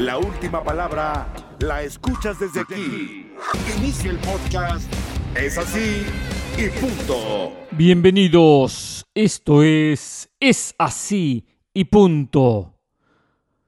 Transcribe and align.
La 0.00 0.16
última 0.16 0.64
palabra 0.64 1.30
la 1.58 1.82
escuchas 1.82 2.40
desde 2.40 2.60
aquí. 2.60 3.30
Inicia 3.76 4.10
el 4.10 4.16
podcast. 4.16 4.90
Es 5.34 5.58
así 5.58 6.06
y 6.56 6.70
punto. 6.80 7.52
Bienvenidos. 7.72 9.04
Esto 9.14 9.62
es 9.62 10.30
Es 10.40 10.74
así 10.78 11.46
y 11.74 11.84
punto. 11.84 12.78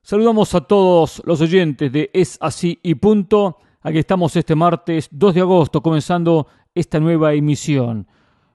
Saludamos 0.01 0.55
a 0.55 0.63
todos 0.63 1.21
los 1.27 1.43
oyentes 1.43 1.93
de 1.93 2.09
Es 2.15 2.39
así 2.41 2.81
y 2.83 2.95
punto. 2.95 3.59
Aquí 3.83 3.99
estamos 3.99 4.35
este 4.35 4.55
martes 4.55 5.11
2 5.11 5.35
de 5.35 5.41
agosto 5.43 5.83
comenzando 5.83 6.47
esta 6.75 6.99
nueva 6.99 7.35
emisión. 7.35 8.07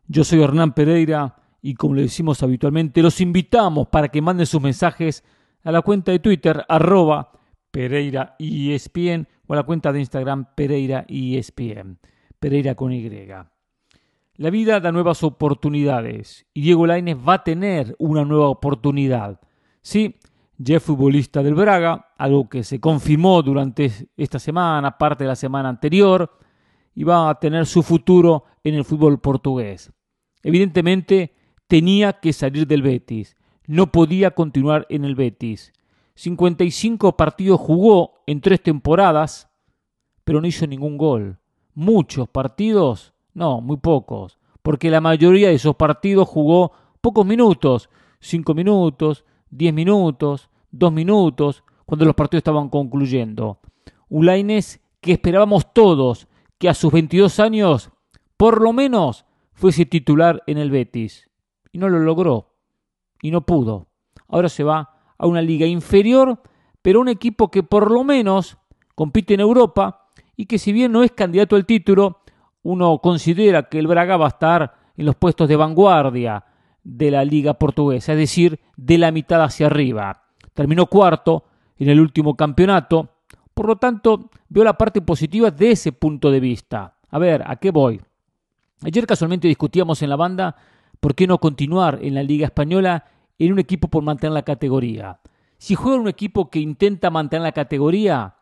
Yo 0.07 0.23
soy 0.23 0.41
Hernán 0.41 0.73
Pereira 0.73 1.35
y 1.61 1.75
como 1.75 1.93
le 1.93 2.01
decimos 2.01 2.41
habitualmente, 2.41 3.03
los 3.03 3.21
invitamos 3.21 3.87
para 3.89 4.07
que 4.07 4.19
manden 4.19 4.47
sus 4.47 4.61
mensajes 4.61 5.23
a 5.63 5.71
la 5.71 5.83
cuenta 5.83 6.11
de 6.11 6.17
Twitter 6.17 6.65
arroba 6.67 7.36
Pereira 7.77 8.35
ESPN 8.39 9.27
o 9.45 9.53
a 9.53 9.57
la 9.57 9.61
cuenta 9.61 9.93
de 9.93 9.99
Instagram 9.99 10.47
Pereira 10.55 11.05
ESPN. 11.07 11.99
Pereira 12.39 12.73
con 12.73 12.91
Y. 12.91 13.07
La 14.37 14.49
vida 14.49 14.79
da 14.79 14.91
nuevas 14.91 15.21
oportunidades 15.21 16.47
y 16.55 16.61
Diego 16.61 16.87
Lainez 16.87 17.17
va 17.17 17.35
a 17.35 17.43
tener 17.43 17.95
una 17.99 18.25
nueva 18.25 18.49
oportunidad. 18.49 19.39
Sí, 19.83 20.15
ya 20.57 20.77
es 20.77 20.83
futbolista 20.83 21.43
del 21.43 21.53
Braga, 21.53 22.13
algo 22.17 22.49
que 22.49 22.63
se 22.63 22.79
confirmó 22.79 23.43
durante 23.43 23.91
esta 24.17 24.39
semana, 24.39 24.97
parte 24.97 25.25
de 25.25 25.27
la 25.27 25.35
semana 25.35 25.69
anterior, 25.69 26.31
y 26.95 27.03
va 27.03 27.29
a 27.29 27.39
tener 27.39 27.67
su 27.67 27.83
futuro 27.83 28.45
en 28.63 28.73
el 28.73 28.85
fútbol 28.85 29.19
portugués. 29.19 29.91
Evidentemente 30.41 31.35
tenía 31.67 32.13
que 32.13 32.33
salir 32.33 32.65
del 32.65 32.81
Betis, 32.81 33.37
no 33.67 33.91
podía 33.91 34.31
continuar 34.31 34.87
en 34.89 35.05
el 35.05 35.13
Betis. 35.13 35.73
55 36.17 37.15
partidos 37.15 37.59
jugó 37.59 38.23
en 38.25 38.41
tres 38.41 38.63
temporadas, 38.63 39.51
pero 40.23 40.41
no 40.41 40.47
hizo 40.47 40.65
ningún 40.65 40.97
gol. 40.97 41.37
Muchos 41.75 42.27
partidos, 42.27 43.13
no, 43.35 43.61
muy 43.61 43.77
pocos, 43.77 44.39
porque 44.63 44.89
la 44.89 44.99
mayoría 44.99 45.49
de 45.49 45.53
esos 45.53 45.75
partidos 45.75 46.27
jugó 46.27 46.71
pocos 47.01 47.23
minutos, 47.23 47.91
5 48.21 48.55
minutos, 48.55 49.25
10 49.51 49.71
minutos, 49.75 50.49
2 50.71 50.91
minutos, 50.91 51.63
cuando 51.85 52.05
los 52.05 52.15
partidos 52.15 52.39
estaban 52.39 52.69
concluyendo. 52.69 53.59
Ulaines 54.09 54.81
que 54.99 55.11
esperábamos 55.11 55.71
todos 55.71 56.27
que 56.57 56.67
a 56.67 56.73
sus 56.73 56.91
22 56.91 57.39
años, 57.39 57.91
por 58.37 58.63
lo 58.63 58.73
menos, 58.73 59.25
fuese 59.53 59.85
titular 59.85 60.41
en 60.47 60.57
el 60.57 60.71
Betis. 60.71 61.29
Y 61.71 61.77
no 61.77 61.89
lo 61.89 61.99
logró. 61.99 62.55
Y 63.21 63.29
no 63.29 63.45
pudo. 63.45 63.85
Ahora 64.27 64.49
se 64.49 64.63
va 64.63 64.96
a 65.17 65.27
una 65.27 65.41
liga 65.41 65.65
inferior, 65.65 66.41
pero 66.81 67.01
un 67.01 67.09
equipo 67.09 67.49
que 67.49 67.63
por 67.63 67.91
lo 67.91 68.03
menos 68.03 68.57
compite 68.95 69.33
en 69.33 69.39
Europa 69.39 70.09
y 70.35 70.45
que 70.45 70.59
si 70.59 70.71
bien 70.71 70.91
no 70.91 71.03
es 71.03 71.11
candidato 71.11 71.55
al 71.55 71.65
título, 71.65 72.19
uno 72.63 72.99
considera 72.99 73.63
que 73.63 73.79
el 73.79 73.87
Braga 73.87 74.17
va 74.17 74.25
a 74.25 74.29
estar 74.29 74.75
en 74.95 75.05
los 75.05 75.15
puestos 75.15 75.47
de 75.47 75.55
vanguardia 75.55 76.43
de 76.83 77.11
la 77.11 77.25
liga 77.25 77.55
portuguesa, 77.55 78.13
es 78.13 78.17
decir, 78.17 78.59
de 78.75 78.97
la 78.97 79.11
mitad 79.11 79.41
hacia 79.43 79.65
arriba. 79.65 80.23
Terminó 80.53 80.85
cuarto 80.85 81.43
en 81.77 81.89
el 81.89 81.99
último 81.99 82.35
campeonato, 82.35 83.09
por 83.53 83.67
lo 83.67 83.75
tanto 83.75 84.29
veo 84.49 84.63
la 84.63 84.77
parte 84.77 85.01
positiva 85.01 85.51
de 85.51 85.71
ese 85.71 85.91
punto 85.91 86.31
de 86.31 86.39
vista. 86.39 86.95
A 87.09 87.19
ver, 87.19 87.43
¿a 87.45 87.57
qué 87.57 87.71
voy? 87.71 88.01
Ayer 88.83 89.05
casualmente 89.07 89.47
discutíamos 89.47 90.01
en 90.01 90.09
la 90.09 90.15
banda 90.15 90.55
por 90.99 91.15
qué 91.15 91.27
no 91.27 91.39
continuar 91.39 91.99
en 92.01 92.15
la 92.15 92.23
liga 92.23 92.45
española 92.45 93.05
en 93.45 93.53
un 93.53 93.59
equipo 93.59 93.87
por 93.87 94.03
mantener 94.03 94.33
la 94.33 94.43
categoría. 94.43 95.19
Si 95.57 95.75
juega 95.75 95.99
un 95.99 96.07
equipo 96.07 96.49
que 96.49 96.59
intenta 96.59 97.09
mantener 97.09 97.43
la 97.43 97.51
categoría, 97.51 98.35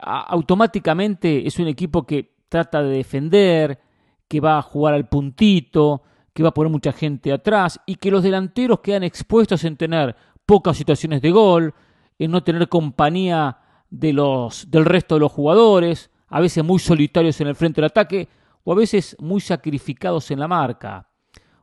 automáticamente 0.00 1.46
es 1.46 1.58
un 1.58 1.68
equipo 1.68 2.06
que 2.06 2.36
trata 2.48 2.82
de 2.82 2.96
defender, 2.96 3.80
que 4.28 4.40
va 4.40 4.58
a 4.58 4.62
jugar 4.62 4.94
al 4.94 5.08
puntito, 5.08 6.02
que 6.32 6.42
va 6.42 6.50
a 6.50 6.54
poner 6.54 6.70
mucha 6.70 6.92
gente 6.92 7.32
atrás 7.32 7.80
y 7.86 7.94
que 7.94 8.10
los 8.10 8.22
delanteros 8.22 8.80
quedan 8.80 9.04
expuestos 9.04 9.64
en 9.64 9.76
tener 9.76 10.14
pocas 10.44 10.76
situaciones 10.76 11.22
de 11.22 11.30
gol, 11.30 11.74
en 12.18 12.30
no 12.30 12.42
tener 12.42 12.68
compañía 12.68 13.58
de 13.88 14.12
los, 14.12 14.70
del 14.70 14.84
resto 14.84 15.14
de 15.14 15.20
los 15.20 15.32
jugadores, 15.32 16.10
a 16.28 16.40
veces 16.40 16.62
muy 16.62 16.78
solitarios 16.78 17.40
en 17.40 17.48
el 17.48 17.54
frente 17.54 17.80
del 17.80 17.86
ataque 17.86 18.28
o 18.64 18.72
a 18.72 18.76
veces 18.76 19.16
muy 19.18 19.40
sacrificados 19.40 20.30
en 20.30 20.40
la 20.40 20.48
marca. 20.48 21.08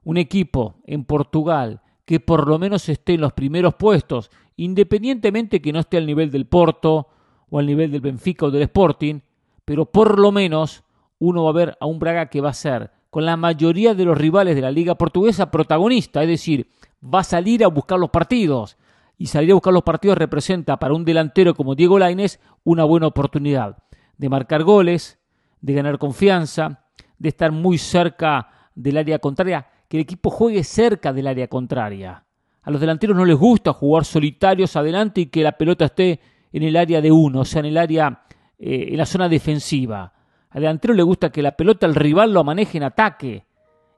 Un 0.03 0.17
equipo 0.17 0.75
en 0.85 1.05
Portugal 1.05 1.82
que 2.05 2.19
por 2.19 2.47
lo 2.47 2.59
menos 2.59 2.89
esté 2.89 3.13
en 3.13 3.21
los 3.21 3.33
primeros 3.33 3.75
puestos, 3.75 4.29
independientemente 4.55 5.61
que 5.61 5.73
no 5.73 5.79
esté 5.79 5.97
al 5.97 6.05
nivel 6.05 6.31
del 6.31 6.45
Porto 6.45 7.07
o 7.49 7.59
al 7.59 7.65
nivel 7.65 7.91
del 7.91 8.01
Benfica 8.01 8.45
o 8.45 8.51
del 8.51 8.63
Sporting, 8.63 9.21
pero 9.65 9.85
por 9.85 10.19
lo 10.19 10.31
menos 10.31 10.83
uno 11.19 11.43
va 11.45 11.49
a 11.49 11.53
ver 11.53 11.77
a 11.79 11.85
un 11.85 11.99
Braga 11.99 12.27
que 12.27 12.41
va 12.41 12.49
a 12.49 12.53
ser, 12.53 12.91
con 13.09 13.25
la 13.25 13.37
mayoría 13.37 13.93
de 13.93 14.05
los 14.05 14.17
rivales 14.17 14.55
de 14.55 14.61
la 14.61 14.71
liga 14.71 14.95
portuguesa, 14.95 15.51
protagonista, 15.51 16.23
es 16.23 16.27
decir, 16.27 16.67
va 17.03 17.19
a 17.19 17.23
salir 17.23 17.63
a 17.63 17.67
buscar 17.67 17.99
los 17.99 18.09
partidos. 18.09 18.77
Y 19.17 19.27
salir 19.27 19.51
a 19.51 19.53
buscar 19.53 19.71
los 19.71 19.83
partidos 19.83 20.17
representa 20.17 20.77
para 20.77 20.95
un 20.95 21.05
delantero 21.05 21.53
como 21.53 21.75
Diego 21.75 21.99
Lainez 21.99 22.39
una 22.63 22.83
buena 22.83 23.07
oportunidad 23.07 23.77
de 24.17 24.29
marcar 24.29 24.63
goles, 24.63 25.19
de 25.61 25.73
ganar 25.73 25.99
confianza, 25.99 26.85
de 27.19 27.29
estar 27.29 27.51
muy 27.51 27.77
cerca 27.77 28.49
del 28.75 28.97
área 28.97 29.19
contraria 29.19 29.67
que 29.93 29.97
el 29.97 30.01
equipo 30.01 30.31
juegue 30.31 30.63
cerca 30.63 31.13
del 31.13 31.27
área 31.27 31.47
contraria. 31.47 32.25
A 32.63 32.71
los 32.71 32.81
delanteros 32.81 33.15
no 33.15 33.25
les 33.25 33.37
gusta 33.37 33.73
jugar 33.73 34.05
solitarios 34.05 34.75
adelante 34.75 35.21
y 35.21 35.25
que 35.27 35.43
la 35.43 35.51
pelota 35.51 35.85
esté 35.85 36.19
en 36.51 36.63
el 36.63 36.75
área 36.77 36.99
de 36.99 37.11
uno, 37.11 37.41
o 37.41 37.45
sea, 37.45 37.59
en 37.59 37.67
el 37.67 37.77
área, 37.77 38.23
eh, 38.57 38.87
en 38.89 38.97
la 38.97 39.05
zona 39.05 39.29
defensiva. 39.29 40.11
Al 40.49 40.61
delantero 40.61 40.95
le 40.95 41.03
gusta 41.03 41.31
que 41.31 41.43
la 41.43 41.51
pelota 41.51 41.85
el 41.85 41.93
rival 41.93 42.33
lo 42.33 42.43
maneje 42.43 42.79
en 42.79 42.85
ataque. 42.85 43.45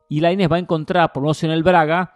Y 0.10 0.20
la 0.20 0.34
Inés 0.34 0.52
va 0.52 0.58
a 0.58 0.60
encontrar, 0.60 1.14
por 1.14 1.24
lo 1.24 1.28
menos 1.28 1.42
en 1.46 1.52
el 1.52 1.64
Braga, 1.64 2.14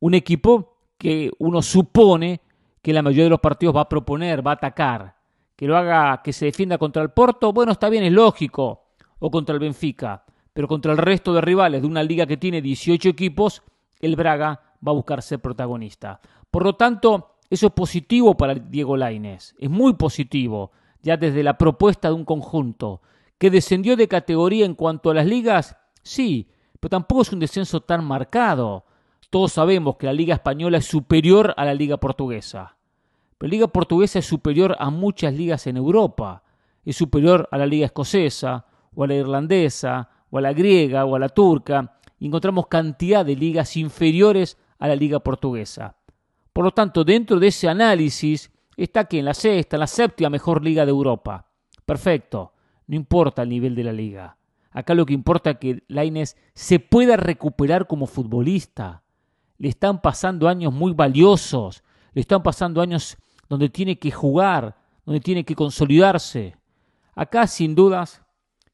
un 0.00 0.14
equipo 0.14 0.78
que 0.96 1.30
uno 1.38 1.60
supone 1.60 2.40
que 2.80 2.94
la 2.94 3.02
mayoría 3.02 3.24
de 3.24 3.30
los 3.30 3.40
partidos 3.40 3.76
va 3.76 3.82
a 3.82 3.88
proponer, 3.90 4.46
va 4.46 4.52
a 4.52 4.54
atacar. 4.54 5.16
Que 5.54 5.66
lo 5.66 5.76
haga, 5.76 6.22
que 6.24 6.32
se 6.32 6.46
defienda 6.46 6.78
contra 6.78 7.02
el 7.02 7.10
Porto, 7.10 7.52
bueno, 7.52 7.72
está 7.72 7.90
bien, 7.90 8.04
es 8.04 8.12
lógico. 8.12 8.86
O 9.18 9.30
contra 9.30 9.52
el 9.52 9.60
Benfica 9.60 10.24
pero 10.58 10.66
contra 10.66 10.90
el 10.90 10.98
resto 10.98 11.32
de 11.32 11.40
rivales 11.40 11.82
de 11.82 11.86
una 11.86 12.02
liga 12.02 12.26
que 12.26 12.36
tiene 12.36 12.60
18 12.60 13.10
equipos, 13.10 13.62
el 14.00 14.16
Braga 14.16 14.60
va 14.84 14.90
a 14.90 14.94
buscar 14.96 15.22
ser 15.22 15.38
protagonista. 15.38 16.20
Por 16.50 16.64
lo 16.64 16.74
tanto, 16.74 17.36
eso 17.48 17.68
es 17.68 17.72
positivo 17.72 18.36
para 18.36 18.54
Diego 18.56 18.96
Lainez, 18.96 19.54
es 19.56 19.70
muy 19.70 19.92
positivo, 19.92 20.72
ya 21.00 21.16
desde 21.16 21.44
la 21.44 21.56
propuesta 21.56 22.08
de 22.08 22.14
un 22.14 22.24
conjunto. 22.24 23.02
¿Que 23.38 23.52
descendió 23.52 23.94
de 23.94 24.08
categoría 24.08 24.66
en 24.66 24.74
cuanto 24.74 25.10
a 25.10 25.14
las 25.14 25.26
ligas? 25.26 25.76
Sí, 26.02 26.48
pero 26.80 26.90
tampoco 26.90 27.22
es 27.22 27.32
un 27.32 27.38
descenso 27.38 27.80
tan 27.80 28.04
marcado. 28.04 28.84
Todos 29.30 29.52
sabemos 29.52 29.94
que 29.96 30.06
la 30.06 30.12
liga 30.12 30.34
española 30.34 30.78
es 30.78 30.86
superior 30.86 31.54
a 31.56 31.64
la 31.64 31.74
liga 31.74 31.98
portuguesa. 31.98 32.74
Pero 33.38 33.46
la 33.46 33.52
liga 33.52 33.68
portuguesa 33.68 34.18
es 34.18 34.26
superior 34.26 34.74
a 34.80 34.90
muchas 34.90 35.34
ligas 35.34 35.68
en 35.68 35.76
Europa. 35.76 36.42
Es 36.84 36.96
superior 36.96 37.48
a 37.52 37.58
la 37.58 37.66
liga 37.66 37.86
escocesa 37.86 38.66
o 38.92 39.04
a 39.04 39.06
la 39.06 39.14
irlandesa 39.14 40.10
o 40.30 40.38
a 40.38 40.40
la 40.40 40.52
griega 40.52 41.04
o 41.04 41.16
a 41.16 41.18
la 41.18 41.28
turca, 41.28 41.98
encontramos 42.20 42.66
cantidad 42.66 43.24
de 43.24 43.36
ligas 43.36 43.76
inferiores 43.76 44.58
a 44.78 44.88
la 44.88 44.96
liga 44.96 45.20
portuguesa. 45.20 45.96
Por 46.52 46.64
lo 46.64 46.70
tanto, 46.72 47.04
dentro 47.04 47.38
de 47.38 47.48
ese 47.48 47.68
análisis 47.68 48.50
está 48.76 49.04
que 49.04 49.18
en 49.18 49.24
la 49.24 49.34
sexta, 49.34 49.76
en 49.76 49.80
la 49.80 49.86
séptima 49.86 50.30
mejor 50.30 50.62
liga 50.64 50.84
de 50.84 50.90
Europa. 50.90 51.46
Perfecto, 51.84 52.52
no 52.86 52.96
importa 52.96 53.42
el 53.42 53.48
nivel 53.48 53.74
de 53.74 53.84
la 53.84 53.92
liga. 53.92 54.36
Acá 54.70 54.94
lo 54.94 55.06
que 55.06 55.14
importa 55.14 55.50
es 55.50 55.58
que 55.58 55.82
Laines 55.88 56.36
se 56.54 56.78
pueda 56.78 57.16
recuperar 57.16 57.86
como 57.86 58.06
futbolista. 58.06 59.02
Le 59.56 59.68
están 59.68 60.00
pasando 60.00 60.48
años 60.48 60.72
muy 60.72 60.92
valiosos, 60.92 61.82
le 62.12 62.20
están 62.20 62.42
pasando 62.42 62.80
años 62.80 63.16
donde 63.48 63.68
tiene 63.70 63.98
que 63.98 64.10
jugar, 64.10 64.76
donde 65.04 65.20
tiene 65.20 65.44
que 65.44 65.54
consolidarse. 65.54 66.56
Acá, 67.14 67.46
sin 67.46 67.74
dudas, 67.74 68.22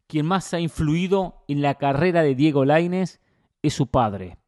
quien 0.06 0.27
más 0.27 0.53
ha 0.55 0.61
influido 0.61 1.45
en 1.49 1.62
la 1.62 1.75
carrera 1.75 2.23
de 2.23 2.35
Diego 2.35 2.65
Laines 2.65 3.21
es 3.62 3.75
su 3.75 3.87
padre. 3.87 4.39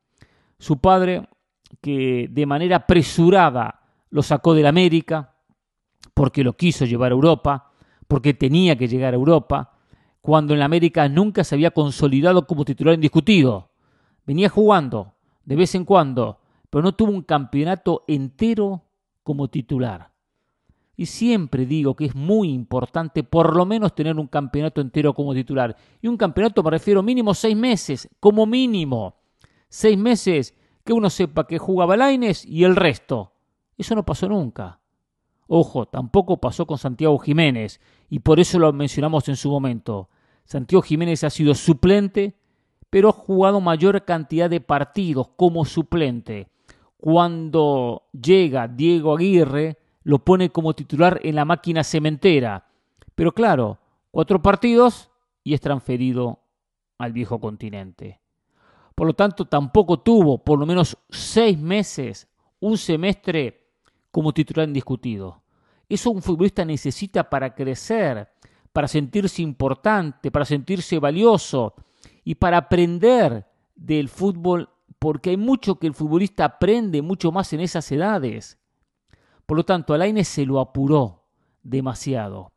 Su 0.58 0.78
padre 0.78 1.28
que 1.80 2.28
de 2.30 2.46
manera 2.46 2.76
apresurada 2.76 3.80
lo 4.10 4.22
sacó 4.22 4.54
del 4.54 4.66
América 4.66 5.34
porque 6.14 6.44
lo 6.44 6.54
quiso 6.54 6.84
llevar 6.84 7.12
a 7.12 7.14
Europa, 7.14 7.72
porque 8.08 8.32
tenía 8.32 8.76
que 8.76 8.88
llegar 8.88 9.12
a 9.12 9.16
Europa, 9.16 9.72
cuando 10.22 10.54
en 10.54 10.60
la 10.60 10.64
América 10.64 11.08
nunca 11.08 11.44
se 11.44 11.54
había 11.54 11.70
consolidado 11.70 12.46
como 12.46 12.64
titular 12.64 12.94
indiscutido. 12.94 13.70
Venía 14.24 14.48
jugando 14.48 15.14
de 15.44 15.56
vez 15.56 15.74
en 15.74 15.84
cuando, 15.84 16.40
pero 16.70 16.82
no 16.82 16.94
tuvo 16.94 17.12
un 17.12 17.22
campeonato 17.22 18.04
entero 18.08 18.82
como 19.22 19.48
titular. 19.48 20.10
Y 20.96 21.06
siempre 21.06 21.66
digo 21.66 21.94
que 21.94 22.06
es 22.06 22.14
muy 22.14 22.50
importante 22.50 23.22
por 23.22 23.54
lo 23.54 23.66
menos 23.66 23.94
tener 23.94 24.16
un 24.16 24.28
campeonato 24.28 24.80
entero 24.80 25.12
como 25.12 25.34
titular. 25.34 25.76
Y 26.00 26.08
un 26.08 26.16
campeonato 26.16 26.62
me 26.62 26.70
refiero 26.70 27.02
mínimo 27.02 27.34
seis 27.34 27.56
meses, 27.56 28.08
como 28.18 28.46
mínimo. 28.46 29.16
Seis 29.68 29.98
meses 29.98 30.54
que 30.84 30.92
uno 30.92 31.10
sepa 31.10 31.46
que 31.46 31.58
jugaba 31.58 31.96
Laines 31.96 32.46
y 32.46 32.64
el 32.64 32.76
resto. 32.76 33.32
Eso 33.76 33.94
no 33.94 34.04
pasó 34.04 34.28
nunca. 34.28 34.80
Ojo, 35.48 35.86
tampoco 35.86 36.38
pasó 36.38 36.66
con 36.66 36.78
Santiago 36.78 37.18
Jiménez, 37.18 37.80
y 38.08 38.20
por 38.20 38.40
eso 38.40 38.58
lo 38.58 38.72
mencionamos 38.72 39.28
en 39.28 39.36
su 39.36 39.50
momento. 39.50 40.08
Santiago 40.44 40.82
Jiménez 40.82 41.24
ha 41.24 41.30
sido 41.30 41.54
suplente, 41.54 42.36
pero 42.90 43.10
ha 43.10 43.12
jugado 43.12 43.60
mayor 43.60 44.04
cantidad 44.04 44.48
de 44.48 44.60
partidos 44.60 45.28
como 45.36 45.64
suplente. 45.64 46.48
Cuando 46.96 48.04
llega 48.12 48.68
Diego 48.68 49.14
Aguirre, 49.14 49.78
lo 50.06 50.20
pone 50.20 50.50
como 50.50 50.72
titular 50.72 51.18
en 51.24 51.34
la 51.34 51.44
máquina 51.44 51.82
cementera. 51.82 52.64
Pero 53.16 53.32
claro, 53.32 53.80
cuatro 54.12 54.40
partidos 54.40 55.10
y 55.42 55.52
es 55.52 55.60
transferido 55.60 56.38
al 56.96 57.12
viejo 57.12 57.40
continente. 57.40 58.20
Por 58.94 59.08
lo 59.08 59.14
tanto, 59.14 59.46
tampoco 59.46 59.98
tuvo 59.98 60.38
por 60.38 60.60
lo 60.60 60.64
menos 60.64 60.96
seis 61.10 61.58
meses, 61.58 62.28
un 62.60 62.78
semestre 62.78 63.66
como 64.12 64.32
titular 64.32 64.68
indiscutido. 64.68 65.42
Eso 65.88 66.12
un 66.12 66.22
futbolista 66.22 66.64
necesita 66.64 67.28
para 67.28 67.52
crecer, 67.52 68.28
para 68.72 68.86
sentirse 68.86 69.42
importante, 69.42 70.30
para 70.30 70.44
sentirse 70.44 71.00
valioso 71.00 71.74
y 72.22 72.36
para 72.36 72.58
aprender 72.58 73.44
del 73.74 74.08
fútbol, 74.08 74.68
porque 75.00 75.30
hay 75.30 75.36
mucho 75.36 75.80
que 75.80 75.88
el 75.88 75.94
futbolista 75.94 76.44
aprende 76.44 77.02
mucho 77.02 77.32
más 77.32 77.52
en 77.52 77.58
esas 77.58 77.90
edades. 77.90 78.56
Por 79.46 79.56
lo 79.56 79.64
tanto, 79.64 79.94
Alaine 79.94 80.24
se 80.24 80.44
lo 80.44 80.60
apuró 80.60 81.24
demasiado 81.62 82.52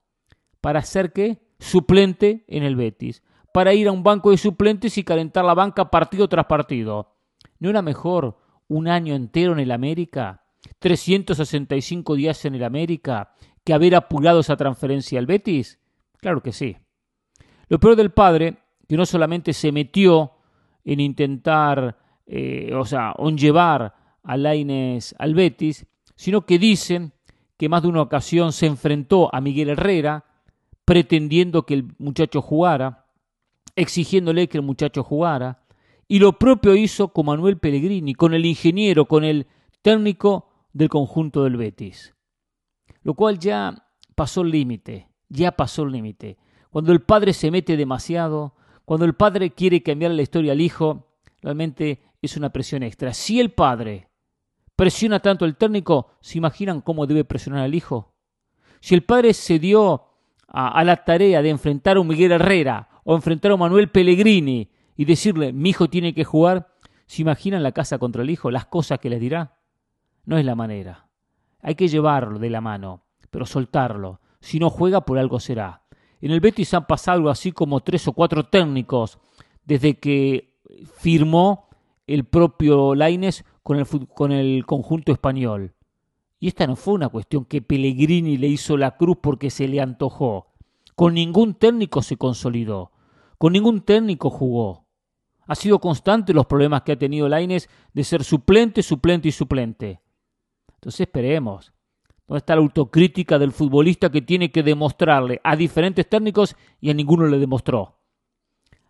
para 0.62 0.82
ser 0.82 1.14
que 1.14 1.40
suplente 1.60 2.46
en 2.48 2.64
el 2.64 2.76
Betis 2.76 3.24
para 3.54 3.74
ir 3.74 3.88
a 3.88 3.92
un 3.92 4.04
banco 4.04 4.32
de 4.32 4.38
suplentes 4.38 4.98
y 4.98 5.04
calentar 5.04 5.46
la 5.46 5.54
banca 5.54 5.90
partido 5.90 6.28
tras 6.28 6.46
partido. 6.46 7.16
¿No 7.60 7.70
era 7.70 7.82
mejor 7.82 8.38
un 8.68 8.88
año 8.88 9.16
entero 9.16 9.54
en 9.54 9.60
el 9.60 9.72
América? 9.72 10.44
¿365 10.82 12.16
días 12.16 12.46
en 12.46 12.56
el 12.56 12.64
América? 12.64 13.34
¿Que 13.64 13.74
haber 13.74 13.96
apurado 13.96 14.40
esa 14.42 14.56
transferencia 14.56 15.20
al 15.20 15.26
Betis? 15.26 15.80
Claro 16.20 16.42
que 16.42 16.52
sí. 16.52 16.78
Lo 17.68 17.80
peor 17.80 17.96
del 17.96 18.12
padre, 18.12 18.58
que 18.88 18.98
no 18.98 19.06
solamente 19.06 19.54
se 19.54 19.72
metió 19.72 20.32
en 20.84 21.00
intentar, 21.00 21.98
eh, 22.26 22.72
o 22.74 22.86
sea, 22.86 23.14
en 23.18 23.38
llevar 23.38 23.94
a 24.24 24.38
Laines 24.38 25.16
al 25.18 25.34
Betis, 25.34 25.86
sino 26.20 26.46
que 26.46 26.60
dicen 26.60 27.14
que 27.56 27.70
más 27.70 27.82
de 27.82 27.88
una 27.88 28.02
ocasión 28.02 28.52
se 28.52 28.66
enfrentó 28.66 29.34
a 29.34 29.40
Miguel 29.40 29.70
Herrera, 29.70 30.26
pretendiendo 30.84 31.66
que 31.66 31.76
el 31.76 31.96
muchacho 31.98 32.42
jugara, 32.42 33.06
exigiéndole 33.78 34.50
que 34.50 34.58
el 34.58 34.66
muchacho 34.66 35.02
jugara. 35.02 35.64
Y 36.10 36.20
lo 36.20 36.38
propio 36.38 36.76
hizo 36.76 37.14
con 37.14 37.28
Manuel 37.28 37.58
Pellegrini, 37.58 38.16
con 38.16 38.34
el 38.34 38.46
ingeniero, 38.46 39.06
con 39.06 39.24
el 39.24 39.48
técnico 39.82 40.50
del 40.74 40.90
conjunto 40.90 41.46
del 41.46 41.56
Betis. 41.56 42.14
Lo 43.02 43.14
cual 43.14 43.40
ya 43.40 43.88
pasó 44.14 44.42
el 44.42 44.52
límite, 44.52 45.08
ya 45.30 45.54
pasó 45.54 45.84
el 45.84 45.94
límite. 45.94 46.38
Cuando 46.70 46.92
el 46.92 47.02
padre 47.02 47.32
se 47.32 47.50
mete 47.50 47.78
demasiado, 47.78 48.56
cuando 48.84 49.06
el 49.06 49.14
padre 49.14 49.52
quiere 49.52 49.82
cambiar 49.82 50.12
la 50.12 50.24
historia 50.24 50.52
al 50.52 50.60
hijo, 50.60 51.16
realmente 51.42 52.02
es 52.22 52.36
una 52.36 52.50
presión 52.50 52.84
extra. 52.84 53.14
Si 53.14 53.40
el 53.40 53.52
padre 53.52 54.09
presiona 54.80 55.20
tanto 55.20 55.44
al 55.44 55.58
técnico, 55.58 56.08
¿se 56.22 56.38
imaginan 56.38 56.80
cómo 56.80 57.06
debe 57.06 57.26
presionar 57.26 57.64
al 57.64 57.76
hijo? 57.76 58.14
Si 58.80 58.96
el 58.96 59.04
padre 59.04 59.34
se 59.34 59.60
dio 59.60 60.06
a, 60.48 60.70
a 60.70 60.86
la 60.86 61.04
tarea 61.04 61.42
de 61.42 61.50
enfrentar 61.50 61.98
a 61.98 62.00
un 62.00 62.08
Miguel 62.08 62.32
Herrera, 62.32 62.88
o 63.04 63.14
enfrentar 63.14 63.52
a 63.52 63.58
Manuel 63.58 63.90
Pellegrini 63.90 64.72
y 64.96 65.04
decirle, 65.04 65.52
mi 65.52 65.72
hijo 65.72 65.90
tiene 65.90 66.14
que 66.14 66.24
jugar, 66.24 66.70
¿se 67.08 67.24
imaginan 67.24 67.62
la 67.62 67.74
casa 67.74 67.98
contra 67.98 68.22
el 68.22 68.30
hijo? 68.30 68.52
Las 68.52 68.68
cosas 68.68 69.00
que 69.00 69.10
les 69.10 69.20
dirá. 69.20 69.58
No 70.24 70.38
es 70.38 70.46
la 70.46 70.56
manera. 70.56 71.10
Hay 71.62 71.76
que 71.76 71.90
llevarlo 71.90 72.40
de 72.40 72.50
la 72.50 72.62
mano, 72.62 73.04
pero 73.30 73.46
soltarlo. 73.46 74.22
Si 74.40 74.60
no 74.60 74.70
juega, 74.70 75.02
por 75.02 75.20
algo 75.20 75.42
será. 75.42 75.84
En 76.22 76.32
el 76.32 76.40
Betis 76.40 76.74
han 76.74 76.88
pasado 76.88 77.18
algo 77.18 77.30
así 77.30 77.52
como 77.52 77.82
tres 77.82 78.08
o 78.08 78.14
cuatro 78.14 78.46
técnicos 78.46 79.20
desde 79.66 80.00
que 80.00 80.58
firmó 80.86 81.68
el 82.08 82.24
propio 82.24 82.96
Laines 82.96 83.44
con 83.70 83.78
el, 83.78 83.86
con 84.08 84.32
el 84.32 84.66
conjunto 84.66 85.12
español. 85.12 85.76
Y 86.40 86.48
esta 86.48 86.66
no 86.66 86.76
fue 86.76 86.96
una 86.96 87.10
cuestión 87.10 87.46
que 87.46 87.62
Pellegrini 87.62 88.36
le 88.36 88.48
hizo 88.48 88.78
la 88.78 88.98
cruz 88.98 89.18
porque 89.22 89.52
se 89.52 89.68
le 89.68 89.80
antojó. 89.80 90.48
Con 90.96 91.14
ningún 91.14 91.54
técnico 91.54 92.02
se 92.02 92.18
consolidó. 92.18 92.92
Con 93.38 93.54
ningún 93.54 93.82
técnico 93.82 94.32
jugó. 94.32 94.88
Ha 95.46 95.54
sido 95.54 95.78
constante 95.78 96.34
los 96.34 96.48
problemas 96.48 96.82
que 96.82 96.94
ha 96.94 96.98
tenido 96.98 97.30
Laines 97.30 97.70
de 97.94 98.04
ser 98.04 98.24
suplente, 98.24 98.82
suplente 98.82 99.28
y 99.28 99.32
suplente. 99.32 100.02
Entonces 100.74 101.02
esperemos. 101.02 101.72
¿Dónde 102.28 102.40
está 102.40 102.56
la 102.56 102.64
autocrítica 102.64 103.38
del 103.38 103.52
futbolista 103.52 104.10
que 104.10 104.24
tiene 104.24 104.52
que 104.52 104.64
demostrarle 104.64 105.42
a 105.44 105.56
diferentes 105.56 106.10
técnicos 106.10 106.56
y 106.82 106.90
a 106.90 106.96
ninguno 106.96 107.28
le 107.28 107.38
demostró? 107.38 108.00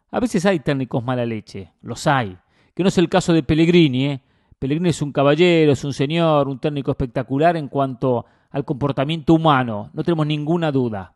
A 0.09 0.21
veces 0.21 0.45
hay 0.45 0.61
técnicos 0.61 1.03
mala 1.03 1.25
leche, 1.25 1.73
los 1.81 2.07
hay. 2.07 2.37
Que 2.73 2.83
no 2.83 2.87
es 2.87 2.97
el 2.97 3.09
caso 3.09 3.33
de 3.33 3.43
Pellegrini, 3.43 4.05
¿eh? 4.05 4.23
Pellegrini 4.59 4.89
es 4.89 5.01
un 5.01 5.11
caballero, 5.11 5.71
es 5.71 5.83
un 5.83 5.93
señor, 5.93 6.47
un 6.47 6.59
técnico 6.59 6.91
espectacular 6.91 7.57
en 7.57 7.69
cuanto 7.69 8.25
al 8.51 8.65
comportamiento 8.65 9.33
humano, 9.33 9.89
no 9.93 10.03
tenemos 10.03 10.27
ninguna 10.27 10.71
duda. 10.71 11.15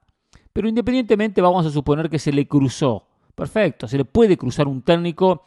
Pero 0.53 0.67
independientemente 0.67 1.41
vamos 1.41 1.65
a 1.65 1.69
suponer 1.69 2.09
que 2.09 2.19
se 2.19 2.31
le 2.31 2.47
cruzó 2.47 3.07
Perfecto, 3.35 3.87
se 3.87 3.97
le 3.97 4.05
puede 4.05 4.37
cruzar 4.37 4.67
un 4.67 4.81
técnico 4.81 5.43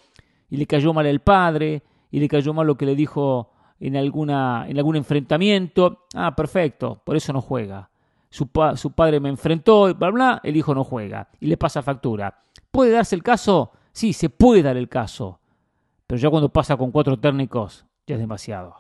y 0.50 0.56
le 0.56 0.66
cayó 0.66 0.92
mal 0.92 1.06
el 1.06 1.20
padre, 1.20 1.82
y 2.10 2.20
le 2.20 2.28
cayó 2.28 2.52
mal 2.52 2.66
lo 2.66 2.76
que 2.76 2.86
le 2.86 2.94
dijo 2.94 3.52
en, 3.78 3.96
alguna, 3.96 4.66
en 4.68 4.76
algún 4.78 4.96
enfrentamiento. 4.96 6.06
Ah, 6.14 6.34
perfecto, 6.34 7.02
por 7.04 7.16
eso 7.16 7.32
no 7.32 7.40
juega. 7.40 7.90
Su, 8.30 8.48
su 8.74 8.92
padre 8.92 9.20
me 9.20 9.28
enfrentó, 9.28 9.94
bla, 9.94 10.10
bla, 10.10 10.40
el 10.42 10.56
hijo 10.56 10.74
no 10.74 10.84
juega, 10.84 11.28
y 11.40 11.46
le 11.46 11.56
pasa 11.56 11.82
factura. 11.82 12.42
¿Puede 12.70 12.90
darse 12.90 13.14
el 13.14 13.22
caso? 13.22 13.72
Sí, 13.92 14.12
se 14.12 14.30
puede 14.30 14.62
dar 14.62 14.76
el 14.76 14.88
caso. 14.88 15.40
Pero 16.06 16.20
ya 16.20 16.30
cuando 16.30 16.52
pasa 16.52 16.76
con 16.76 16.92
cuatro 16.92 17.18
técnicos, 17.18 17.86
ya 18.06 18.14
es 18.14 18.20
demasiado. 18.20 18.76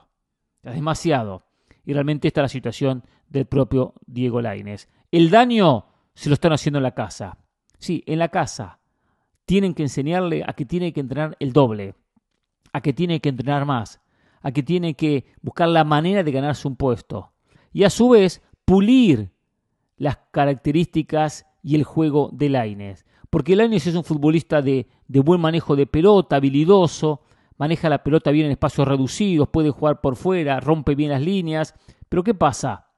Ya 0.62 0.70
es 0.70 0.76
demasiado. 0.76 1.42
Y 1.84 1.92
realmente 1.92 2.28
esta 2.28 2.40
es 2.40 2.44
la 2.44 2.48
situación 2.48 3.04
del 3.28 3.46
propio 3.46 3.94
Diego 4.06 4.40
Lainez. 4.40 4.88
El 5.10 5.30
daño 5.30 5.86
se 6.14 6.28
lo 6.28 6.34
están 6.34 6.52
haciendo 6.52 6.78
en 6.78 6.84
la 6.84 6.94
casa. 6.94 7.38
Sí, 7.78 8.02
en 8.06 8.18
la 8.18 8.28
casa 8.28 8.80
tienen 9.44 9.74
que 9.74 9.82
enseñarle 9.82 10.44
a 10.46 10.52
que 10.54 10.64
tiene 10.64 10.92
que 10.92 11.00
entrenar 11.00 11.36
el 11.38 11.52
doble, 11.52 11.94
a 12.72 12.80
que 12.80 12.92
tiene 12.92 13.20
que 13.20 13.28
entrenar 13.28 13.64
más, 13.64 14.00
a 14.42 14.50
que 14.50 14.62
tiene 14.62 14.94
que 14.94 15.24
buscar 15.40 15.68
la 15.68 15.84
manera 15.84 16.22
de 16.22 16.32
ganarse 16.32 16.66
un 16.66 16.76
puesto. 16.76 17.32
Y 17.72 17.84
a 17.84 17.90
su 17.90 18.10
vez, 18.10 18.42
pulir 18.64 19.30
las 19.96 20.18
características 20.30 21.46
y 21.62 21.74
el 21.76 21.84
juego 21.84 22.30
de 22.32 22.48
Laines. 22.48 23.06
Porque 23.30 23.56
Laines 23.56 23.86
es 23.86 23.94
un 23.94 24.04
futbolista 24.04 24.62
de, 24.62 24.88
de 25.08 25.20
buen 25.20 25.40
manejo 25.40 25.76
de 25.76 25.86
pelota, 25.86 26.36
habilidoso, 26.36 27.22
maneja 27.58 27.88
la 27.88 28.02
pelota 28.02 28.30
bien 28.30 28.46
en 28.46 28.52
espacios 28.52 28.86
reducidos, 28.86 29.48
puede 29.48 29.70
jugar 29.70 30.00
por 30.00 30.16
fuera, 30.16 30.60
rompe 30.60 30.94
bien 30.94 31.10
las 31.10 31.22
líneas. 31.22 31.74
Pero 32.08 32.22
¿qué 32.22 32.34
pasa? 32.34 32.88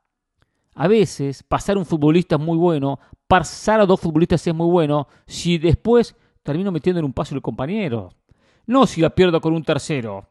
A 0.75 0.87
veces 0.89 1.43
pasar 1.43 1.77
un 1.77 1.87
futbolista 1.87 2.37
es 2.37 2.41
muy 2.41 2.57
bueno, 2.57 3.01
pasar 3.27 3.81
a 3.81 3.87
dos 3.87 4.01
futbolistas 4.01 4.47
es 4.47 4.55
muy 4.55 4.69
bueno, 4.71 5.09
si 5.27 5.59
después 5.59 6.17
termino 6.43 6.73
metiendo 6.73 7.01
en 7.01 7.05
un 7.05 7.13
paso 7.13 7.35
el 7.35 7.43
compañero. 7.43 8.11
No 8.67 8.87
si 8.87 9.01
la 9.01 9.11
pierdo 9.11 9.41
con 9.41 9.55
un 9.55 9.65
tercero. 9.65 10.29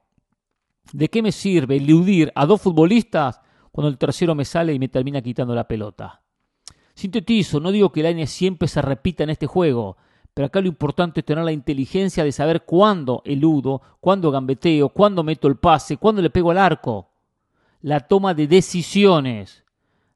¿De 0.94 1.10
qué 1.10 1.22
me 1.22 1.32
sirve 1.32 1.78
eludir 1.78 2.32
a 2.34 2.46
dos 2.46 2.62
futbolistas 2.62 3.42
cuando 3.72 3.90
el 3.90 3.98
tercero 3.98 4.36
me 4.36 4.46
sale 4.46 4.74
y 4.74 4.80
me 4.80 4.88
termina 4.88 5.22
quitando 5.22 5.54
la 5.54 5.68
pelota? 5.68 6.22
Sintetizo, 6.94 7.60
no 7.60 7.72
digo 7.72 7.92
que 7.92 8.00
el 8.00 8.06
año 8.06 8.26
siempre 8.26 8.68
se 8.68 8.82
repita 8.82 9.24
en 9.24 9.32
este 9.32 9.48
juego, 9.48 9.98
pero 10.38 10.46
acá 10.46 10.62
lo 10.62 10.68
importante 10.68 11.22
es 11.22 11.26
tener 11.26 11.44
la 11.44 11.52
inteligencia 11.52 12.24
de 12.24 12.32
saber 12.32 12.62
cuándo 12.62 13.24
eludo, 13.26 13.82
cuándo 14.00 14.30
gambeteo, 14.30 14.90
cuándo 14.90 15.24
meto 15.24 15.48
el 15.48 15.56
pase, 15.56 15.98
cuándo 15.98 16.22
le 16.22 16.30
pego 16.30 16.52
al 16.52 16.60
arco. 16.60 17.10
La 17.82 18.02
toma 18.02 18.36
de 18.36 18.46
decisiones. 18.46 19.66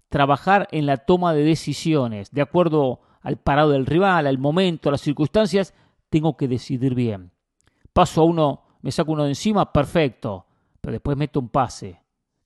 Trabajar 0.10 0.68
en 0.70 0.86
la 0.86 0.98
toma 0.98 1.34
de 1.34 1.44
decisiones, 1.44 2.30
de 2.30 2.44
acuerdo 2.44 3.02
al 3.24 3.38
parado 3.38 3.72
del 3.72 3.88
rival, 3.88 4.28
al 4.28 4.38
momento, 4.38 4.90
a 4.90 4.92
las 4.92 5.02
circunstancias, 5.02 5.74
tengo 6.12 6.38
que 6.38 6.48
decidir 6.48 6.94
bien. 6.94 7.32
Paso 7.92 8.22
a 8.22 8.26
uno, 8.26 8.62
me 8.84 8.92
saco 8.92 9.14
uno 9.14 9.24
de 9.24 9.30
encima, 9.30 9.74
perfecto, 9.74 10.46
pero 10.82 10.92
después 10.92 11.18
meto 11.18 11.40
un 11.40 11.50
pase. 11.50 12.00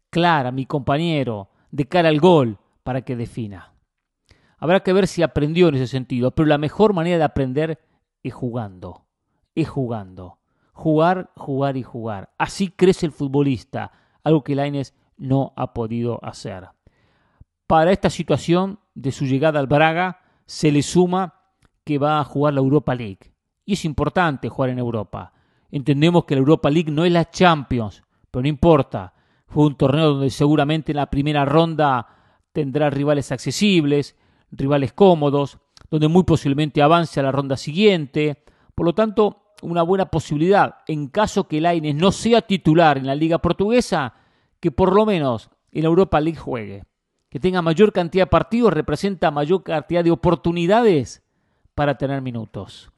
Clara, 0.10 0.50
mi 0.50 0.66
compañero, 0.66 1.50
de 1.72 1.90
cara 1.90 2.08
al 2.08 2.22
gol, 2.22 2.58
para 2.84 3.02
que 3.02 3.18
defina. 3.18 3.75
Habrá 4.58 4.82
que 4.82 4.94
ver 4.94 5.08
si 5.08 5.24
aprendió 5.24 5.68
en 5.68 5.76
ese 5.76 5.88
sentido, 5.88 6.32
pero 6.32 6.48
la 6.48 6.58
mejor 6.58 6.94
manera 6.94 7.18
de 7.18 7.24
aprender 7.24 7.80
es 8.24 8.34
jugando. 8.34 9.06
Es 9.54 9.70
jugando. 9.70 10.40
Jugar, 10.74 11.32
jugar 11.36 11.78
y 11.78 11.84
jugar. 11.84 12.34
Así 12.38 12.70
crece 12.70 13.06
el 13.06 13.12
futbolista, 13.12 13.92
algo 14.24 14.44
que 14.44 14.56
Lainez 14.56 14.94
no 15.18 15.54
ha 15.56 15.74
podido 15.74 16.20
hacer. 16.24 16.68
Para 17.68 17.92
esta 17.92 18.10
situación 18.10 18.80
de 18.94 19.12
su 19.12 19.26
llegada 19.26 19.60
al 19.60 19.68
Braga 19.68 20.22
se 20.46 20.72
le 20.72 20.84
suma 20.84 21.34
que 21.84 21.98
va 21.98 22.20
a 22.20 22.24
jugar 22.24 22.54
la 22.54 22.62
Europa 22.62 22.96
League. 22.96 23.32
Y 23.66 23.74
es 23.74 23.86
importante 23.86 24.50
jugar 24.50 24.72
en 24.72 24.80
Europa. 24.80 25.34
Entendemos 25.72 26.26
que 26.26 26.36
la 26.36 26.40
Europa 26.40 26.70
League 26.70 26.92
no 26.92 27.06
es 27.06 27.12
la 27.12 27.30
Champions, 27.30 28.04
pero 28.30 28.44
no 28.44 28.48
importa. 28.48 29.14
Fue 29.48 29.66
un 29.66 29.76
torneo 29.76 30.14
donde 30.14 30.30
seguramente 30.30 30.92
en 30.92 30.98
la 30.98 31.10
primera 31.10 31.46
ronda 31.46 32.08
tendrá 32.52 32.90
rivales 32.90 33.32
accesibles, 33.32 34.16
rivales 34.52 34.94
cómodos, 34.94 35.58
donde 35.90 36.08
muy 36.08 36.24
posiblemente 36.24 36.82
avance 36.82 37.20
a 37.20 37.24
la 37.24 37.32
ronda 37.32 37.58
siguiente. 37.58 38.44
Por 38.74 38.86
lo 38.86 38.94
tanto, 38.94 39.54
una 39.62 39.84
buena 39.84 40.06
posibilidad, 40.06 40.78
en 40.88 41.08
caso 41.08 41.48
que 41.48 41.62
Laines 41.62 41.96
no 41.96 42.12
sea 42.12 42.42
titular 42.42 42.98
en 42.98 43.08
la 43.08 43.16
Liga 43.16 43.40
Portuguesa, 43.40 44.14
que 44.60 44.72
por 44.72 44.94
lo 44.94 45.06
menos 45.06 45.50
en 45.72 45.86
Europa 45.86 46.20
League 46.20 46.40
juegue. 46.40 46.84
Que 47.30 47.40
tenga 47.40 47.62
mayor 47.62 47.92
cantidad 47.92 48.26
de 48.26 48.30
partidos 48.30 48.74
representa 48.74 49.32
mayor 49.32 49.64
cantidad 49.64 50.04
de 50.04 50.12
oportunidades 50.12 51.24
para 51.74 51.98
tener 51.98 52.22
minutos. 52.22 52.92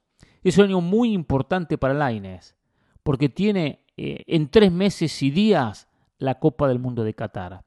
Es 0.43 0.57
un 0.57 0.65
año 0.65 0.81
muy 0.81 1.11
importante 1.11 1.77
para 1.77 1.93
Laines, 1.93 2.55
porque 3.03 3.29
tiene 3.29 3.83
eh, 3.97 4.23
en 4.27 4.49
tres 4.49 4.71
meses 4.71 5.23
y 5.23 5.31
días 5.31 5.87
la 6.19 6.39
Copa 6.39 6.67
del 6.67 6.79
Mundo 6.79 7.03
de 7.03 7.15
Qatar. 7.15 7.63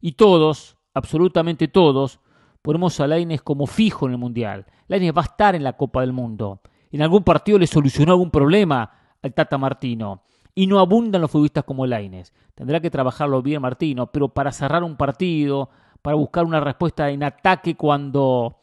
Y 0.00 0.12
todos, 0.12 0.76
absolutamente 0.94 1.68
todos, 1.68 2.20
ponemos 2.62 2.98
a 3.00 3.06
Laines 3.06 3.42
como 3.42 3.66
fijo 3.66 4.06
en 4.06 4.12
el 4.12 4.18
Mundial. 4.18 4.66
Laines 4.88 5.14
va 5.14 5.22
a 5.22 5.24
estar 5.24 5.54
en 5.54 5.64
la 5.64 5.74
Copa 5.74 6.00
del 6.00 6.12
Mundo. 6.12 6.60
En 6.90 7.02
algún 7.02 7.24
partido 7.24 7.58
le 7.58 7.66
solucionó 7.66 8.12
algún 8.12 8.30
problema 8.30 8.90
al 9.20 9.34
Tata 9.34 9.58
Martino. 9.58 10.22
Y 10.54 10.66
no 10.66 10.78
abundan 10.78 11.20
los 11.20 11.30
futbolistas 11.30 11.64
como 11.64 11.86
Laines. 11.86 12.32
Tendrá 12.54 12.80
que 12.80 12.90
trabajarlo 12.90 13.42
bien 13.42 13.62
Martino, 13.62 14.06
pero 14.12 14.28
para 14.28 14.52
cerrar 14.52 14.84
un 14.84 14.96
partido, 14.96 15.70
para 16.02 16.16
buscar 16.16 16.44
una 16.44 16.60
respuesta 16.60 17.10
en 17.10 17.22
ataque 17.22 17.74
cuando, 17.74 18.60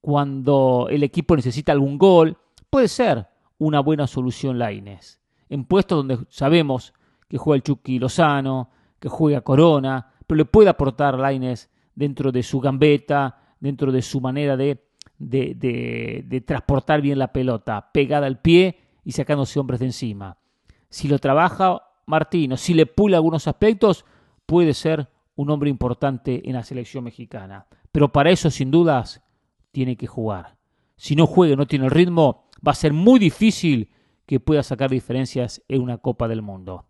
cuando 0.00 0.88
el 0.90 1.02
equipo 1.02 1.36
necesita 1.36 1.72
algún 1.72 1.98
gol, 1.98 2.36
puede 2.70 2.88
ser 2.88 3.26
una 3.58 3.80
buena 3.80 4.06
solución 4.06 4.58
Laines. 4.58 5.20
En 5.48 5.64
puestos 5.64 5.98
donde 5.98 6.18
sabemos 6.30 6.94
que 7.28 7.38
juega 7.38 7.56
el 7.56 7.62
Chucky 7.62 7.98
Lozano, 7.98 8.70
que 8.98 9.08
juega 9.08 9.42
Corona, 9.42 10.12
pero 10.26 10.38
le 10.38 10.44
puede 10.44 10.70
aportar 10.70 11.18
Laines 11.18 11.70
dentro 11.96 12.30
de 12.30 12.44
su 12.44 12.60
gambeta, 12.60 13.40
dentro 13.58 13.90
de 13.90 14.02
su 14.02 14.20
manera 14.20 14.56
de, 14.56 14.86
de, 15.18 16.22
de, 16.24 16.40
transportar 16.42 17.00
bien 17.00 17.18
la 17.18 17.32
pelota, 17.32 17.90
pegada 17.92 18.26
al 18.26 18.40
pie 18.40 18.78
y 19.04 19.12
sacándose 19.12 19.58
hombres 19.58 19.80
de 19.80 19.86
encima. 19.86 20.36
Si 20.88 21.08
lo 21.08 21.18
trabaja 21.18 21.82
Martino, 22.06 22.56
si 22.56 22.74
le 22.74 22.86
pula 22.86 23.16
algunos 23.16 23.48
aspectos, 23.48 24.04
puede 24.44 24.74
ser 24.74 25.08
un 25.34 25.50
hombre 25.50 25.70
importante 25.70 26.48
en 26.48 26.54
la 26.54 26.62
selección 26.62 27.02
mexicana. 27.02 27.66
Pero 27.90 28.12
para 28.12 28.30
eso, 28.30 28.50
sin 28.50 28.70
dudas, 28.70 29.22
tiene 29.72 29.96
que 29.96 30.06
jugar. 30.06 30.56
Si 30.96 31.16
no 31.16 31.26
juega, 31.26 31.56
no 31.56 31.66
tiene 31.66 31.86
el 31.86 31.90
ritmo, 31.90 32.44
va 32.66 32.72
a 32.72 32.76
ser 32.76 32.92
muy 32.92 33.18
difícil 33.18 33.90
que 34.26 34.40
pueda 34.40 34.62
sacar 34.62 34.90
diferencias 34.90 35.62
en 35.68 35.82
una 35.82 35.98
Copa 35.98 36.28
del 36.28 36.42
Mundo. 36.42 36.86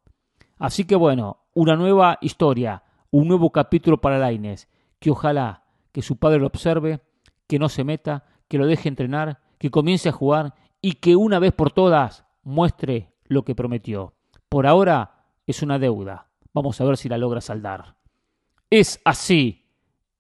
Así 0.58 0.84
que 0.84 0.96
bueno, 0.96 1.44
una 1.54 1.76
nueva 1.76 2.18
historia, 2.20 2.82
un 3.10 3.28
nuevo 3.28 3.50
capítulo 3.50 4.00
para 4.00 4.18
Laines, 4.18 4.68
que 4.98 5.10
ojalá 5.10 5.64
que 5.92 6.02
su 6.02 6.16
padre 6.16 6.38
lo 6.38 6.46
observe, 6.46 7.00
que 7.46 7.58
no 7.58 7.68
se 7.68 7.84
meta, 7.84 8.24
que 8.48 8.58
lo 8.58 8.66
deje 8.66 8.88
entrenar, 8.88 9.40
que 9.58 9.70
comience 9.70 10.08
a 10.08 10.12
jugar 10.12 10.54
y 10.80 10.92
que 10.92 11.16
una 11.16 11.38
vez 11.38 11.52
por 11.52 11.72
todas 11.72 12.24
muestre 12.42 13.12
lo 13.24 13.44
que 13.44 13.54
prometió. 13.54 14.14
Por 14.48 14.66
ahora 14.66 15.24
es 15.46 15.62
una 15.62 15.78
deuda. 15.78 16.28
Vamos 16.52 16.80
a 16.80 16.84
ver 16.84 16.96
si 16.96 17.08
la 17.08 17.18
logra 17.18 17.40
saldar. 17.40 17.96
Es 18.70 19.00
así 19.04 19.64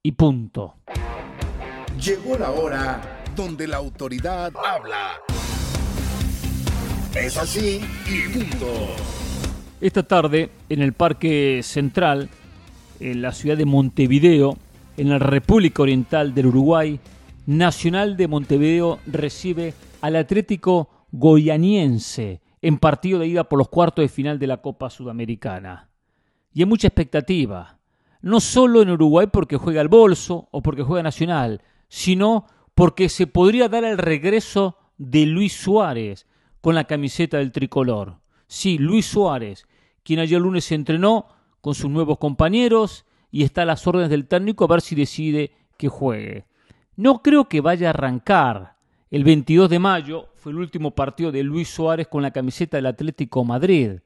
y 0.02 0.12
punto. 0.12 0.76
Llegó 2.00 2.38
la 2.38 2.50
hora 2.50 3.24
donde 3.34 3.66
la 3.66 3.76
autoridad 3.76 4.52
habla. 4.56 5.12
Es 7.14 7.36
así 7.36 7.80
y 8.06 8.32
punto. 8.32 8.66
Esta 9.80 10.02
tarde, 10.02 10.50
en 10.68 10.80
el 10.80 10.92
Parque 10.92 11.60
Central, 11.62 12.28
en 13.00 13.22
la 13.22 13.32
ciudad 13.32 13.56
de 13.56 13.64
Montevideo, 13.64 14.56
en 14.96 15.10
la 15.10 15.18
República 15.18 15.82
Oriental 15.82 16.34
del 16.34 16.46
Uruguay, 16.46 16.98
Nacional 17.46 18.16
de 18.16 18.28
Montevideo 18.28 18.98
recibe 19.06 19.74
al 20.00 20.16
Atlético 20.16 20.88
Goianiense 21.12 22.40
en 22.60 22.78
partido 22.78 23.20
de 23.20 23.28
ida 23.28 23.44
por 23.44 23.58
los 23.58 23.68
cuartos 23.68 24.02
de 24.02 24.08
final 24.08 24.38
de 24.38 24.48
la 24.48 24.60
Copa 24.60 24.90
Sudamericana. 24.90 25.88
Y 26.52 26.62
hay 26.62 26.66
mucha 26.66 26.88
expectativa, 26.88 27.78
no 28.22 28.40
solo 28.40 28.82
en 28.82 28.90
Uruguay 28.90 29.28
porque 29.32 29.56
juega 29.56 29.80
el 29.80 29.88
bolso 29.88 30.48
o 30.50 30.62
porque 30.62 30.82
juega 30.82 31.02
Nacional, 31.02 31.62
sino 31.88 32.46
porque 32.74 33.08
se 33.08 33.26
podría 33.26 33.68
dar 33.68 33.84
el 33.84 33.98
regreso 33.98 34.76
de 34.98 35.26
Luis 35.26 35.52
Suárez 35.52 36.26
con 36.60 36.74
la 36.74 36.84
camiseta 36.84 37.38
del 37.38 37.52
tricolor. 37.52 38.18
Sí, 38.48 38.78
Luis 38.78 39.06
Suárez, 39.06 39.66
quien 40.02 40.18
ayer 40.18 40.40
lunes 40.40 40.64
se 40.64 40.74
entrenó 40.74 41.26
con 41.60 41.74
sus 41.74 41.90
nuevos 41.90 42.18
compañeros 42.18 43.05
y 43.30 43.42
está 43.42 43.62
a 43.62 43.66
las 43.66 43.86
órdenes 43.86 44.10
del 44.10 44.26
técnico 44.26 44.64
a 44.64 44.68
ver 44.68 44.80
si 44.80 44.94
decide 44.94 45.52
que 45.76 45.88
juegue. 45.88 46.46
No 46.96 47.22
creo 47.22 47.48
que 47.48 47.60
vaya 47.60 47.88
a 47.88 47.90
arrancar. 47.90 48.76
El 49.10 49.24
22 49.24 49.70
de 49.70 49.78
mayo 49.78 50.28
fue 50.34 50.52
el 50.52 50.58
último 50.58 50.92
partido 50.92 51.30
de 51.30 51.42
Luis 51.42 51.68
Suárez 51.68 52.08
con 52.08 52.22
la 52.22 52.30
camiseta 52.30 52.76
del 52.76 52.86
Atlético 52.86 53.44
Madrid. 53.44 54.00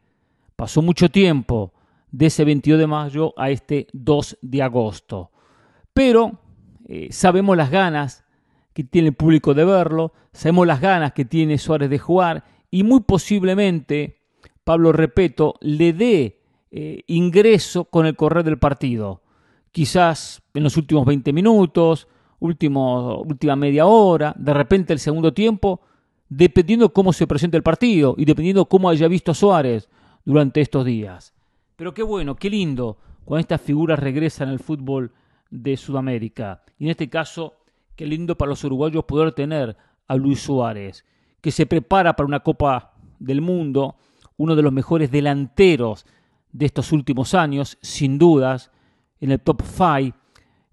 Pasó 0.57 0.83
mucho 0.83 1.09
tiempo 1.09 1.73
de 2.11 2.27
ese 2.27 2.45
22 2.45 2.79
de 2.79 2.87
mayo 2.87 3.35
a 3.37 3.51
este 3.51 3.87
2 3.93 4.39
de 4.43 4.63
agosto. 4.63 5.31
Pero 5.93 6.41
eh, 6.87 7.09
sabemos 7.13 7.57
las 7.57 7.71
ganas 7.71 8.25
que 8.73 8.85
tiene 8.85 9.09
el 9.09 9.15
público 9.15 9.55
de 9.55 9.65
verlo, 9.65 10.13
sabemos 10.33 10.67
las 10.67 10.81
ganas 10.81 11.13
que 11.13 11.25
tiene 11.25 11.59
Suárez 11.59 11.91
de 11.91 11.99
jugar 11.99 12.45
y 12.71 12.83
muy 12.83 13.01
posiblemente 13.01 14.21
Pablo 14.65 14.93
Repeto 14.93 15.55
le 15.61 15.93
dé 15.93 16.40
eh, 16.71 17.03
ingreso 17.07 17.85
con 17.85 18.07
el 18.07 18.17
correr 18.17 18.45
del 18.45 18.59
partido. 18.59 19.23
Quizás 19.73 20.43
en 20.55 20.63
los 20.63 20.77
últimos 20.77 21.05
20 21.07 21.33
minutos, 21.33 22.09
última 22.39 23.57
media 23.57 23.87
hora, 23.87 24.35
de 24.37 24.55
repente 24.55 24.93
el 24.93 24.99
segundo 24.99 25.33
tiempo, 25.33 25.81
dependiendo 26.29 26.93
cómo 26.93 27.13
se 27.13 27.27
presente 27.27 27.57
el 27.57 27.63
partido 27.63 28.15
y 28.17 28.25
dependiendo 28.25 28.67
cómo 28.67 28.89
haya 28.89 29.09
visto 29.09 29.33
a 29.33 29.35
Suárez 29.35 29.89
durante 30.25 30.61
estos 30.61 30.85
días. 30.85 31.35
Pero 31.77 31.95
qué 31.95 32.03
bueno, 32.03 32.37
qué 32.37 32.51
lindo 32.51 32.99
cuando 33.25 33.41
estas 33.41 33.61
figuras 33.61 33.99
regresan 33.99 34.49
al 34.49 34.59
fútbol 34.59 35.13
de 35.51 35.77
Sudamérica. 35.77 36.63
Y 36.79 36.85
en 36.85 36.91
este 36.91 37.09
caso, 37.09 37.55
qué 37.97 38.07
lindo 38.07 38.37
para 38.37 38.51
los 38.51 38.65
uruguayos 38.65 39.05
poder 39.05 39.33
tener 39.33 39.77
a 40.07 40.17
Luis 40.17 40.41
Suárez, 40.41 41.05
que 41.41 41.51
se 41.51 41.67
prepara 41.67 42.15
para 42.15 42.27
una 42.27 42.41
Copa 42.41 42.95
del 43.19 43.41
Mundo 43.41 43.97
uno 44.37 44.57
de 44.57 44.63
los 44.63 44.73
mejores 44.73 45.11
delanteros 45.11 46.07
de 46.53 46.67
estos 46.67 46.93
últimos 46.93 47.35
años, 47.35 47.79
sin 47.81 48.19
dudas, 48.19 48.71
en 49.21 49.31
el 49.31 49.41
top 49.41 49.63
5, 49.63 50.17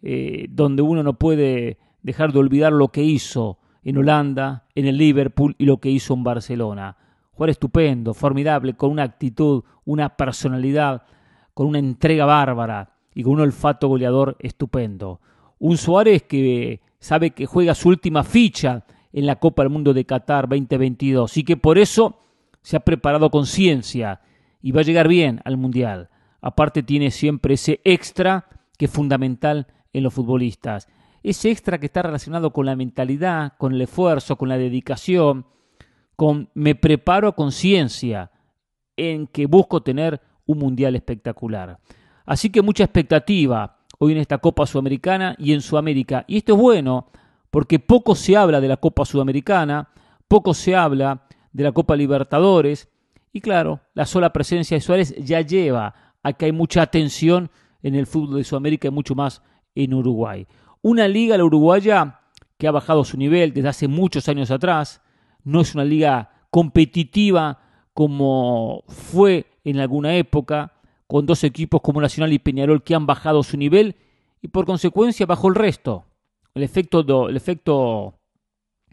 eh, 0.01 0.48
donde 0.50 0.81
uno 0.81 1.03
no 1.03 1.13
puede 1.13 1.77
dejar 2.01 2.31
de 2.31 2.39
olvidar 2.39 2.72
lo 2.74 2.89
que 2.89 3.03
hizo 3.03 3.60
en 3.84 3.98
Holanda, 3.98 4.65
en 4.75 4.86
el 4.86 4.98
Liverpool 4.98 5.55
y 5.57 5.65
lo 5.65 5.77
que 5.77 5.89
hizo 5.89 6.13
en 6.13 6.24
Barcelona. 6.24 6.98
Jugar 7.31 7.50
estupendo, 7.51 8.13
formidable, 8.13 8.74
con 8.74 8.91
una 8.91 9.03
actitud, 9.03 9.63
una 9.86 10.15
personalidad, 10.15 11.03
con 11.53 11.67
una 11.67 11.79
entrega 11.79 12.25
bárbara 12.25 12.93
y 13.13 13.24
con 13.24 13.34
un 13.34 13.41
olfato 13.41 13.88
goleador 13.88 14.36
estupendo. 14.39 15.22
Un 15.60 15.77
Suárez 15.77 16.24
que 16.24 16.81
sabe 17.00 17.31
que 17.31 17.46
juega 17.46 17.75
su 17.75 17.89
última 17.89 18.24
ficha 18.24 18.86
en 19.13 19.25
la 19.25 19.38
Copa 19.38 19.63
del 19.63 19.72
Mundo 19.72 19.93
de 19.93 20.05
Qatar 20.05 20.48
2022 20.48 21.38
y 21.38 21.43
que 21.43 21.57
por 21.57 21.77
eso 21.77 22.19
se 22.62 22.77
ha 22.77 22.81
preparado 22.81 23.29
con 23.29 23.46
ciencia 23.46 24.22
y 24.67 24.71
va 24.74 24.81
a 24.81 24.83
llegar 24.83 25.07
bien 25.07 25.39
al 25.45 25.55
Mundial. 25.55 26.09
Aparte 26.41 26.83
tiene 26.83 27.09
siempre 27.09 27.53
ese 27.53 27.79
extra 27.86 28.50
que 28.77 28.83
es 28.83 28.91
fundamental 28.91 29.67
en 29.93 30.03
los 30.03 30.13
futbolistas. 30.13 30.89
Ese 31.24 31.51
extra 31.51 31.79
que 31.79 31.86
está 31.86 32.01
relacionado 32.01 32.51
con 32.51 32.65
la 32.65 32.75
mentalidad, 32.75 33.53
con 33.57 33.71
el 33.71 33.79
esfuerzo, 33.79 34.36
con 34.36 34.50
la 34.50 34.57
dedicación, 34.57 35.45
con 36.17 36.50
me 36.53 36.75
preparo 36.75 37.33
con 37.33 37.53
ciencia, 37.53 38.29
en 38.97 39.27
que 39.27 39.45
busco 39.45 39.83
tener 39.83 40.19
un 40.45 40.57
Mundial 40.57 40.97
espectacular. 40.97 41.79
Así 42.25 42.50
que 42.50 42.62
mucha 42.62 42.83
expectativa 42.83 43.77
hoy 44.00 44.12
en 44.12 44.17
esta 44.17 44.39
Copa 44.39 44.65
Sudamericana 44.65 45.33
y 45.39 45.53
en 45.53 45.62
Sudamérica. 45.62 46.25
Y 46.27 46.39
esto 46.39 46.55
es 46.55 46.59
bueno 46.59 47.07
porque 47.51 47.79
poco 47.79 48.15
se 48.15 48.36
habla 48.36 48.59
de 48.59 48.67
la 48.67 48.75
Copa 48.75 49.05
Sudamericana, 49.05 49.91
poco 50.27 50.53
se 50.53 50.75
habla 50.75 51.21
de 51.53 51.63
la 51.63 51.71
Copa 51.71 51.95
Libertadores. 51.95 52.89
Y 53.38 53.39
claro, 53.39 53.82
la 53.94 54.08
sola 54.08 54.34
presencia 54.34 54.75
de 54.75 54.82
Suárez 54.82 55.13
ya 55.20 55.41
lleva 55.41 55.94
a 56.24 56.34
que 56.34 56.46
hay 56.46 56.51
mucha 56.51 56.82
atención 56.82 57.51
en 57.84 57.94
el 57.94 58.08
fútbol 58.08 58.38
de 58.38 58.44
Sudamérica 58.44 58.88
y 58.88 58.91
mucho 58.91 59.13
más 59.13 59.44
en 59.75 59.94
Uruguay. 59.94 60.48
Una 60.82 61.08
liga, 61.08 61.38
la 61.38 61.46
uruguaya, 61.46 62.22
que 62.58 62.67
ha 62.67 62.72
bajado 62.72 63.03
su 63.03 63.15
nivel 63.15 63.53
desde 63.53 63.70
hace 63.70 63.88
muchos 63.88 64.27
años 64.27 64.50
atrás. 64.50 65.03
No 65.44 65.62
es 65.62 65.75
una 65.75 65.86
liga 65.86 66.48
competitiva 66.50 67.60
como 67.94 68.84
fue 68.88 69.46
en 69.63 69.79
alguna 69.79 70.15
época, 70.15 70.74
con 71.06 71.27
dos 71.27 71.44
equipos 71.44 71.82
como 71.82 72.01
Nacional 72.01 72.34
y 72.34 72.39
Peñarol 72.39 72.82
que 72.82 72.96
han 72.96 73.06
bajado 73.06 73.44
su 73.44 73.56
nivel 73.56 73.98
y 74.41 74.48
por 74.48 74.65
consecuencia 74.65 75.27
bajó 75.27 75.48
el 75.48 75.53
resto. 75.53 76.06
El 76.56 76.63
efecto, 76.63 77.29
el 77.29 77.38
efecto 77.38 78.17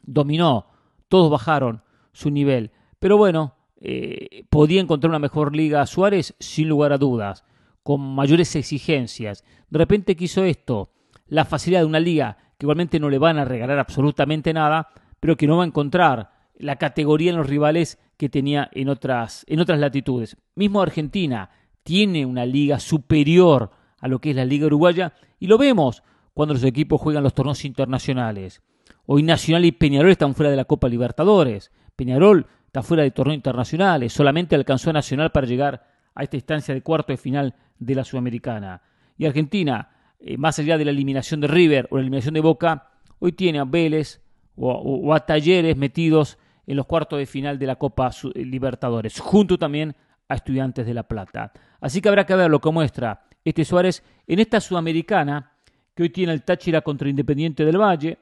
dominó, 0.03 0.67
todos 1.09 1.31
bajaron 1.31 1.83
su 2.13 2.29
nivel. 2.29 2.73
Pero 2.99 3.17
bueno, 3.17 3.54
eh, 3.87 4.47
podía 4.49 4.81
encontrar 4.81 5.11
una 5.11 5.19
mejor 5.19 5.55
liga 5.55 5.85
Suárez 5.85 6.35
sin 6.39 6.71
lugar 6.71 6.95
a 6.95 6.99
dudas, 6.99 7.45
con 7.83 8.01
mayores 8.01 8.57
exigencias. 8.57 9.45
De 9.69 9.79
repente 9.79 10.17
quiso 10.17 10.43
esto, 10.43 10.91
la 11.27 11.45
facilidad 11.45 11.81
de 11.81 11.87
una 11.87 12.01
liga 12.01 12.39
que 12.57 12.65
igualmente 12.65 12.99
no 12.99 13.11
le 13.11 13.19
van 13.19 13.37
a 13.37 13.45
regalar 13.45 13.79
absolutamente 13.79 14.55
nada, 14.55 14.89
pero 15.21 15.37
que 15.37 15.47
no 15.47 15.59
va 15.59 15.65
a 15.65 15.67
encontrar 15.67 16.31
la 16.57 16.77
categoría 16.77 17.33
en 17.33 17.37
los 17.37 17.47
rivales 17.47 17.99
que 18.17 18.31
tenía 18.31 18.71
en 18.73 18.89
otras, 18.89 19.45
en 19.49 19.61
otras 19.61 19.79
latitudes. 19.79 20.39
Mismo 20.55 20.81
Argentina 20.81 21.51
tiene 21.83 22.25
una 22.25 22.47
liga 22.47 22.81
superior 22.81 23.71
a 24.01 24.09
lo 24.09 24.19
que 24.19 24.31
es 24.31 24.37
la 24.37 24.47
liga 24.47 24.65
uruguaya 24.65 25.13
y 25.39 25.47
lo 25.47 25.59
vemos 25.59 26.03
cuando 26.33 26.55
los 26.55 26.65
equipos 26.65 27.03
juegan 27.03 27.23
los 27.23 27.35
torneos 27.35 27.67
internacionales. 27.67 28.63
Hoy 29.05 29.23
Nacional 29.23 29.67
y 29.67 29.73
Peñarol 29.73 30.11
están 30.11 30.35
fuera 30.35 30.51
de 30.51 30.57
la 30.57 30.65
Copa 30.65 30.89
Libertadores. 30.89 31.71
Peñarol 31.97 32.47
está 32.75 32.83
fuera 32.83 33.05
de 33.05 33.13
torneos 33.13 33.37
internacionales, 33.37 34.13
solamente 34.13 34.57
alcanzó 34.57 34.91
a 34.91 34.95
Nacional 34.95 35.31
para 35.31 35.47
llegar 35.47 35.87
a 36.13 36.25
esta 36.25 36.35
instancia 36.35 36.75
de 36.75 36.83
cuarto 36.83 37.13
de 37.13 37.17
final 37.17 37.55
de 37.79 37.95
la 37.95 38.03
Sudamericana. 38.03 38.83
Y 39.17 39.27
Argentina, 39.27 39.91
eh, 40.19 40.37
más 40.37 40.59
allá 40.59 40.77
de 40.77 40.85
la 40.85 40.91
eliminación 40.91 41.41
de 41.41 41.47
River 41.47 41.87
o 41.93 41.97
la 41.97 42.01
eliminación 42.01 42.35
de 42.35 42.41
Boca, 42.41 42.91
hoy 43.21 43.31
tiene 43.31 43.61
a 43.61 43.65
Vélez 43.65 44.21
o, 44.57 45.15
a 45.15 45.21
Talleres 45.25 45.77
metidos 45.77 46.37
en 46.67 46.77
los 46.77 46.87
cuartos 46.87 47.21
de 47.21 47.27
final 47.27 47.61
de 47.61 47.67
la 47.69 47.77
Copa 47.77 48.11
Libertadores, 48.35 49.21
junto 49.21 49.57
también 49.57 49.95
a 50.29 50.35
Estudiantes 50.35 50.85
de 50.85 50.95
La 50.95 51.05
Plata. 51.05 51.53
Así 51.81 52.01
que 52.01 52.09
habrá 52.09 52.27
que 52.27 52.35
ver 52.35 52.51
lo 52.51 52.61
que 52.61 52.73
muestra 52.73 53.23
este 53.45 53.65
Suárez 53.65 54.03
en 54.27 54.41
esta 54.41 54.61
Sudamericana 54.61 55.53
que 55.95 56.03
hoy 56.03 56.11
tiene 56.11 56.33
el 56.33 56.43
Táchira 56.43 56.81
contra 56.81 57.09
Independiente 57.09 57.65
del 57.65 57.81
Valle, 57.81 58.19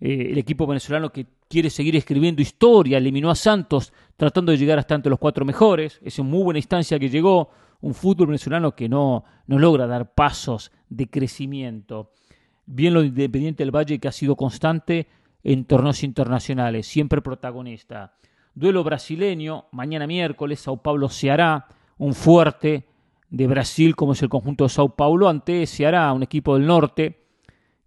eh, 0.00 0.30
el 0.32 0.38
equipo 0.38 0.66
venezolano 0.66 1.12
que 1.12 1.26
quiere 1.54 1.70
seguir 1.70 1.94
escribiendo 1.94 2.42
historia, 2.42 2.98
eliminó 2.98 3.30
a 3.30 3.36
Santos 3.36 3.92
tratando 4.16 4.50
de 4.50 4.58
llegar 4.58 4.76
hasta 4.80 4.96
entre 4.96 5.08
los 5.08 5.20
cuatro 5.20 5.44
mejores, 5.44 6.00
es 6.02 6.18
en 6.18 6.26
muy 6.26 6.42
buena 6.42 6.58
instancia 6.58 6.98
que 6.98 7.08
llegó, 7.08 7.50
un 7.80 7.94
fútbol 7.94 8.26
venezolano 8.26 8.74
que 8.74 8.88
no, 8.88 9.22
no 9.46 9.60
logra 9.60 9.86
dar 9.86 10.14
pasos 10.14 10.72
de 10.88 11.08
crecimiento. 11.08 12.10
Bien 12.66 12.92
lo 12.92 13.02
de 13.02 13.06
Independiente 13.06 13.62
del 13.62 13.70
Valle 13.70 14.00
que 14.00 14.08
ha 14.08 14.12
sido 14.12 14.34
constante 14.34 15.06
en 15.44 15.64
torneos 15.64 16.02
internacionales, 16.02 16.88
siempre 16.88 17.22
protagonista. 17.22 18.16
Duelo 18.52 18.82
brasileño, 18.82 19.66
mañana 19.70 20.08
miércoles, 20.08 20.58
Sao 20.58 20.82
Paulo 20.82 21.08
se 21.08 21.30
hará 21.30 21.68
un 21.98 22.14
fuerte 22.14 22.88
de 23.30 23.46
Brasil 23.46 23.94
como 23.94 24.14
es 24.14 24.22
el 24.22 24.28
conjunto 24.28 24.64
de 24.64 24.70
Sao 24.70 24.96
Paulo 24.96 25.28
ante 25.28 25.64
Ceará, 25.68 26.12
un 26.14 26.24
equipo 26.24 26.54
del 26.54 26.66
norte 26.66 27.28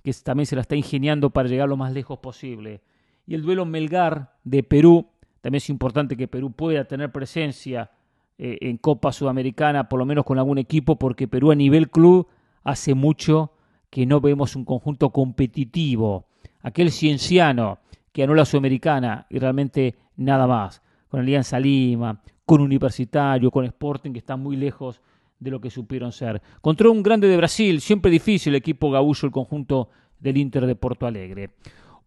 que 0.05 0.13
también 0.23 0.45
se 0.45 0.55
la 0.55 0.61
está 0.61 0.77
ingeniando 0.77 1.31
para 1.31 1.49
llegar 1.49 1.67
lo 1.67 1.75
más 1.75 1.91
lejos 1.91 2.19
posible. 2.19 2.81
Y 3.27 3.35
el 3.35 3.43
duelo 3.43 3.65
Melgar 3.65 4.31
de 4.45 4.63
Perú, 4.63 5.07
también 5.41 5.57
es 5.57 5.69
importante 5.69 6.15
que 6.15 6.29
Perú 6.29 6.53
pueda 6.53 6.85
tener 6.85 7.11
presencia 7.11 7.91
eh, 8.37 8.57
en 8.61 8.77
Copa 8.77 9.11
Sudamericana, 9.11 9.89
por 9.89 9.99
lo 9.99 10.05
menos 10.05 10.23
con 10.23 10.39
algún 10.39 10.57
equipo, 10.57 10.97
porque 10.97 11.27
Perú 11.27 11.51
a 11.51 11.55
nivel 11.55 11.89
club 11.89 12.27
hace 12.63 12.95
mucho 12.95 13.51
que 13.89 14.05
no 14.05 14.21
vemos 14.21 14.55
un 14.55 14.63
conjunto 14.63 15.09
competitivo. 15.09 16.27
Aquel 16.61 16.91
cienciano 16.91 17.79
que 18.13 18.21
ganó 18.21 18.33
la 18.33 18.45
Sudamericana 18.45 19.27
y 19.29 19.39
realmente 19.39 19.95
nada 20.15 20.47
más. 20.47 20.81
Con 21.09 21.19
Alianza 21.19 21.59
Lima, 21.59 22.21
con 22.45 22.61
Universitario, 22.61 23.51
con 23.51 23.65
Sporting, 23.65 24.11
que 24.11 24.19
están 24.19 24.39
muy 24.41 24.55
lejos 24.55 25.01
de 25.39 25.51
lo 25.51 25.59
que 25.59 25.69
supieron 25.69 26.11
ser. 26.11 26.41
Contra 26.61 26.89
un 26.89 27.03
grande 27.03 27.27
de 27.27 27.37
Brasil, 27.37 27.81
siempre 27.81 28.09
difícil 28.09 28.53
el 28.53 28.57
equipo 28.57 28.89
gaullo, 28.89 29.25
el 29.25 29.31
conjunto 29.31 29.89
del 30.19 30.37
Inter 30.37 30.65
de 30.65 30.75
Porto 30.75 31.05
Alegre. 31.05 31.51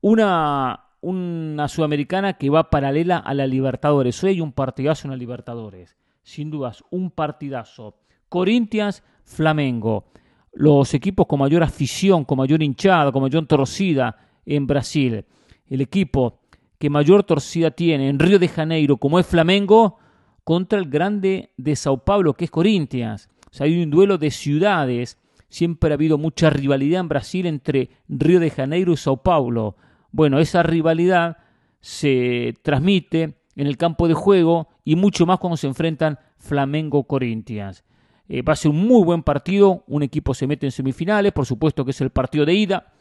Una, 0.01 0.90
una 1.01 1.69
sudamericana 1.69 2.35
que 2.35 2.51
va 2.51 2.71
paralela 2.71 3.19
a 3.19 3.35
la 3.35 3.47
Libertadores. 3.47 4.23
Hoy 4.23 4.31
hay 4.31 4.41
un 4.41 4.53
partidazo 4.53 5.07
en 5.07 5.13
la 5.13 5.17
Libertadores 5.17 5.97
sin 6.23 6.51
dudas, 6.51 6.85
un 6.91 7.11
partidazo. 7.11 7.97
Corinthians, 8.29 9.03
Flamengo. 9.25 10.07
Los 10.53 10.95
equipos 10.95 11.27
con 11.27 11.41
mayor 11.41 11.63
afición, 11.63 12.25
con 12.25 12.39
mayor 12.39 12.63
hinchada, 12.63 13.13
con 13.13 13.23
mayor 13.23 13.47
torcida 13.47 14.17
en 14.47 14.67
Brasil. 14.67 15.25
El 15.67 15.81
equipo 15.81 16.41
que 16.79 16.91
mayor 16.91 17.25
torcida 17.25 17.71
tiene 17.71 18.09
en 18.09 18.19
Río 18.19 18.39
de 18.39 18.49
Janeiro, 18.49 18.97
como 18.97 19.19
es 19.19 19.27
Flamengo, 19.27 19.99
contra 20.45 20.79
el 20.79 20.89
grande 20.89 21.51
de 21.57 21.77
Sao 21.77 21.99
Paulo, 21.99 22.35
que 22.35 22.47
es 22.47 22.51
Corinthians. 22.51 23.29
O 23.51 23.55
sea, 23.55 23.67
hay 23.67 23.83
un 23.83 23.91
duelo 23.91 24.19
de 24.19 24.31
ciudades. 24.31 25.19
Siempre 25.49 25.91
ha 25.91 25.95
habido 25.95 26.17
mucha 26.17 26.51
rivalidad 26.51 27.01
en 27.01 27.09
Brasil 27.09 27.47
entre 27.47 27.91
Río 28.09 28.41
de 28.41 28.51
Janeiro 28.51 28.93
y 28.93 28.97
Sao 28.97 29.19
Paulo. 29.19 29.77
Bueno, 30.13 30.39
esa 30.39 30.63
rivalidad 30.63 31.39
se 31.81 32.55
transmite 32.63 33.35
en 33.57 33.67
el 33.67 33.77
campo 33.77 34.09
de 34.09 34.15
juego 34.15 34.69
y 34.85 34.97
mucho 34.97 35.27
más 35.27 35.39
cuando 35.39 35.57
se 35.57 35.67
enfrentan 35.67 36.19
Flamengo 36.39 37.05
Corinthians. 37.05 37.85
Eh, 38.29 38.43
va 38.43 38.53
a 38.53 38.57
ser 38.57 38.71
un 38.71 38.87
muy 38.87 39.05
buen 39.05 39.23
partido, 39.23 39.85
un 39.89 40.03
equipo 40.03 40.35
se 40.35 40.47
mete 40.47 40.67
en 40.67 40.73
semifinales, 40.73 41.33
por 41.33 41.47
supuesto 41.47 41.85
que 41.85 41.91
es 41.91 42.01
el 42.01 42.11
partido 42.11 42.47
de 42.47 42.55
ida. 42.55 42.93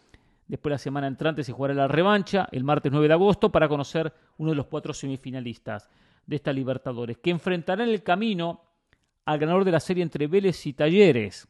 Después 0.47 0.71
la 0.71 0.79
semana 0.79 1.07
entrante 1.07 1.43
se 1.43 1.51
jugará 1.51 1.75
la 1.75 1.87
revancha, 1.87 2.49
el 2.51 2.63
martes 2.63 2.91
9 2.91 3.07
de 3.07 3.13
agosto, 3.13 3.51
para 3.51 3.69
conocer 3.69 4.11
uno 4.37 4.49
de 4.49 4.55
los 4.55 4.65
cuatro 4.65 4.93
semifinalistas 4.93 5.87
de 6.25 6.35
esta 6.35 6.51
Libertadores, 6.51 7.17
que 7.19 7.29
enfrentará 7.29 7.83
en 7.83 7.91
el 7.91 8.01
camino 8.01 8.61
al 9.25 9.37
ganador 9.37 9.63
de 9.63 9.71
la 9.71 9.79
serie 9.79 10.01
entre 10.01 10.25
Vélez 10.25 10.65
y 10.65 10.73
Talleres. 10.73 11.47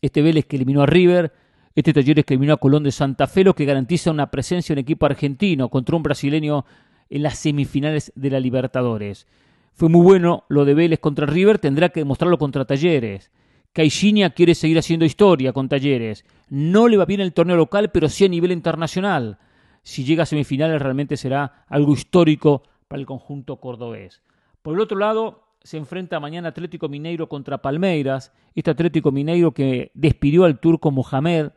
Este 0.00 0.22
Vélez 0.22 0.46
que 0.46 0.56
eliminó 0.56 0.82
a 0.82 0.86
River, 0.86 1.32
este 1.76 1.92
Talleres 1.92 2.24
que 2.24 2.34
eliminó 2.34 2.54
a 2.54 2.56
Colón 2.56 2.84
de 2.84 2.90
Santa 2.90 3.26
Fe, 3.26 3.44
lo 3.44 3.54
que 3.54 3.66
garantiza 3.66 4.10
una 4.10 4.30
presencia 4.30 4.72
en 4.72 4.78
equipo 4.78 5.04
argentino 5.04 5.68
contra 5.68 5.94
un 5.94 6.02
brasileño 6.02 6.64
en 7.10 7.22
las 7.22 7.38
semifinales 7.38 8.12
de 8.16 8.30
la 8.30 8.40
Libertadores. 8.40 9.26
Fue 9.74 9.90
muy 9.90 10.02
bueno 10.02 10.44
lo 10.48 10.64
de 10.64 10.72
Vélez 10.72 11.00
contra 11.00 11.26
River, 11.26 11.58
tendrá 11.58 11.90
que 11.90 12.00
demostrarlo 12.00 12.38
contra 12.38 12.64
Talleres. 12.64 13.30
Caixinha 13.74 14.30
quiere 14.30 14.54
seguir 14.54 14.78
haciendo 14.78 15.04
historia 15.04 15.52
con 15.52 15.68
Talleres. 15.68 16.24
No 16.48 16.88
le 16.88 16.96
va 16.96 17.04
bien 17.04 17.20
el 17.20 17.34
torneo 17.34 17.56
local, 17.56 17.90
pero 17.90 18.08
sí 18.08 18.24
a 18.24 18.28
nivel 18.28 18.52
internacional. 18.52 19.38
Si 19.82 20.02
llega 20.02 20.22
a 20.22 20.26
semifinales 20.26 20.80
realmente 20.80 21.18
será 21.18 21.66
algo 21.68 21.92
histórico 21.92 22.62
para 22.88 23.00
el 23.00 23.06
conjunto 23.06 23.56
cordobés. 23.56 24.22
Por 24.62 24.74
el 24.74 24.80
otro 24.80 24.96
lado, 24.96 25.44
se 25.62 25.76
enfrenta 25.76 26.20
mañana 26.20 26.48
Atlético 26.48 26.88
Mineiro 26.88 27.28
contra 27.28 27.60
Palmeiras. 27.60 28.32
Este 28.54 28.70
Atlético 28.70 29.12
Mineiro 29.12 29.52
que 29.52 29.90
despidió 29.92 30.46
al 30.46 30.58
turco 30.58 30.90
Mohamed 30.90 31.50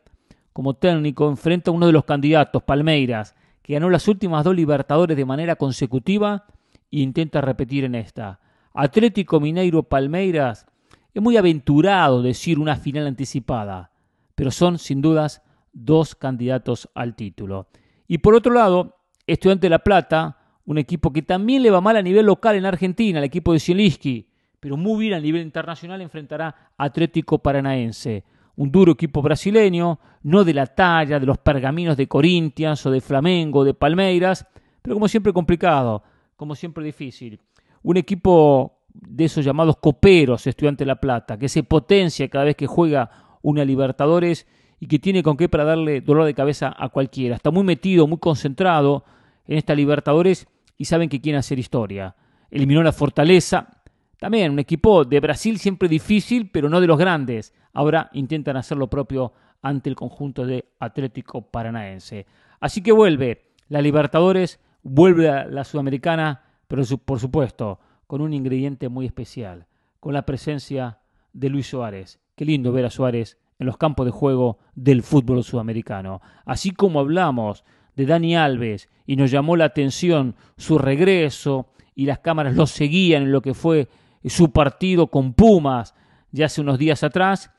como 0.54 0.76
técnico 0.76 1.30
enfrenta 1.30 1.72
a 1.72 1.74
uno 1.74 1.88
de 1.88 1.92
los 1.92 2.06
candidatos, 2.06 2.64
Palmeiras, 2.64 3.36
que 3.62 3.74
ganó 3.74 3.90
las 3.90 4.08
últimas 4.08 4.44
dos 4.44 4.56
Libertadores 4.56 5.16
de 5.16 5.26
manera 5.26 5.56
consecutiva 5.56 6.46
e 6.92 7.00
intenta 7.00 7.42
repetir 7.42 7.84
en 7.84 7.96
esta. 7.96 8.40
Atlético 8.74 9.40
Mineiro 9.40 9.84
Palmeiras 9.84 10.66
es 11.14 11.22
muy 11.22 11.38
aventurado 11.38 12.22
decir 12.22 12.60
una 12.60 12.76
final 12.76 13.08
anticipada, 13.08 13.92
pero 14.36 14.52
son 14.52 14.80
sin 14.80 15.02
dudas 15.02 15.42
dos 15.74 16.16
candidatos 16.16 16.90
al 16.96 17.16
título. 17.16 17.68
Y 18.08 18.20
por 18.20 18.36
otro 18.36 18.54
lado, 18.54 18.98
Estudiante 19.28 19.68
de 19.68 19.72
La 19.72 19.80
Plata, 19.80 20.38
un 20.66 20.78
equipo 20.78 21.14
que 21.14 21.22
también 21.22 21.62
le 21.62 21.72
va 21.72 21.82
mal 21.82 21.98
a 21.98 22.02
nivel 22.02 22.26
local 22.26 22.56
en 22.56 22.66
Argentina, 22.66 23.20
el 23.20 23.26
equipo 23.26 23.54
de 23.54 23.60
Zielinski, 23.60 24.30
pero 24.60 24.78
muy 24.78 25.00
bien 25.00 25.14
a 25.14 25.20
nivel 25.20 25.42
internacional 25.42 26.02
enfrentará 26.02 26.74
a 26.78 26.84
Atlético 26.86 27.40
Paranaense, 27.40 28.24
un 28.60 28.72
duro 28.72 28.92
equipo 28.92 29.22
brasileño, 29.22 30.00
no 30.24 30.44
de 30.44 30.54
la 30.54 30.68
talla 30.68 31.18
de 31.18 31.26
los 31.26 31.38
pergaminos 31.38 31.96
de 31.96 32.08
Corinthians 32.08 32.86
o 32.86 32.92
de 32.92 33.00
Flamengo 33.00 33.64
de 33.64 33.74
Palmeiras, 33.74 34.46
pero 34.82 34.96
como 34.96 35.08
siempre 35.08 35.32
complicado 35.32 36.04
como 36.36 36.56
siempre 36.56 36.86
difícil. 36.86 37.42
Un 37.84 37.98
equipo 37.98 38.80
de 38.94 39.26
esos 39.26 39.44
llamados 39.44 39.76
coperos, 39.78 40.48
Estudiante 40.48 40.86
La 40.86 41.00
Plata, 41.02 41.38
que 41.38 41.50
se 41.50 41.64
potencia 41.64 42.30
cada 42.30 42.46
vez 42.46 42.56
que 42.56 42.66
juega 42.66 43.38
una 43.42 43.66
Libertadores 43.66 44.48
y 44.80 44.88
que 44.88 45.00
tiene 45.00 45.22
con 45.22 45.36
qué 45.36 45.50
para 45.50 45.66
darle 45.66 46.00
dolor 46.00 46.26
de 46.26 46.34
cabeza 46.34 46.74
a 46.78 46.88
cualquiera. 46.90 47.36
Está 47.36 47.52
muy 47.52 47.66
metido, 47.66 48.08
muy 48.08 48.20
concentrado 48.20 49.04
en 49.48 49.58
esta 49.58 49.76
Libertadores 49.76 50.48
y 50.78 50.86
saben 50.86 51.10
que 51.10 51.20
quieren 51.20 51.40
hacer 51.40 51.60
historia. 51.60 52.16
Eliminó 52.52 52.84
la 52.84 52.94
Fortaleza, 52.94 53.79
también 54.20 54.52
un 54.52 54.60
equipo 54.60 55.06
de 55.06 55.20
Brasil 55.20 55.58
siempre 55.60 55.88
difícil, 55.88 56.50
pero 56.52 56.70
no 56.70 56.82
de 56.82 56.88
los 56.88 56.98
grandes. 56.98 57.54
Ahora 57.74 58.10
intentan 58.14 58.58
hacer 58.58 58.78
lo 58.78 58.90
propio 58.90 59.34
ante 59.62 59.90
el 59.90 59.96
conjunto 59.96 60.46
de 60.46 60.66
Atlético 60.80 61.42
Paranaense. 61.42 62.26
Así 62.60 62.82
que 62.82 62.92
vuelve 62.92 63.50
la 63.70 63.82
Libertadores 63.82 64.60
vuelve 64.84 65.30
a 65.30 65.46
la 65.46 65.64
Sudamericana, 65.64 66.44
pero 66.68 66.84
por 67.06 67.20
supuesto 67.20 67.80
con 68.08 68.22
un 68.22 68.34
ingrediente 68.34 68.90
muy 68.90 69.06
especial, 69.06 69.68
con 70.00 70.14
la 70.14 70.26
presencia 70.26 71.00
de 71.34 71.50
Luis 71.50 71.68
Suárez. 71.68 72.20
Qué 72.36 72.46
lindo 72.46 72.72
ver 72.72 72.86
a 72.86 72.90
Suárez 72.90 73.38
en 73.60 73.68
los 73.68 73.78
campos 73.78 74.06
de 74.06 74.12
juego 74.12 74.58
del 74.74 75.04
fútbol 75.04 75.44
sudamericano. 75.44 76.22
Así 76.46 76.72
como 76.72 77.00
hablamos 77.00 77.64
de 77.96 78.06
Dani 78.06 78.36
Alves 78.36 78.90
y 79.06 79.16
nos 79.16 79.30
llamó 79.30 79.56
la 79.56 79.66
atención 79.66 80.36
su 80.58 80.78
regreso 80.78 81.68
y 81.94 82.06
las 82.06 82.20
cámaras 82.20 82.56
lo 82.56 82.66
seguían 82.66 83.24
en 83.24 83.32
lo 83.32 83.42
que 83.42 83.54
fue 83.54 83.90
su 84.26 84.52
partido 84.52 85.08
con 85.08 85.34
Pumas 85.34 85.96
ya 86.32 86.46
hace 86.46 86.62
unos 86.62 86.78
días 86.78 87.04
atrás, 87.04 87.52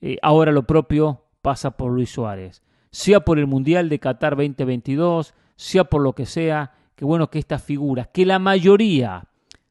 eh, 0.00 0.18
ahora 0.22 0.52
lo 0.52 0.64
propio 0.64 1.24
pasa 1.42 1.72
por 1.72 1.92
Luis 1.92 2.10
Suárez. 2.10 2.62
Sea 2.90 3.20
por 3.20 3.38
el 3.38 3.46
Mundial 3.46 3.88
de 3.88 3.98
Qatar 3.98 4.36
2022, 4.36 5.34
sea 5.56 5.84
por 5.84 6.02
lo 6.02 6.14
que 6.14 6.26
sea, 6.26 6.72
qué 6.94 7.04
bueno 7.04 7.30
que 7.30 7.38
estas 7.38 7.62
figuras, 7.62 8.08
que 8.12 8.26
la 8.26 8.38
mayoría 8.38 9.24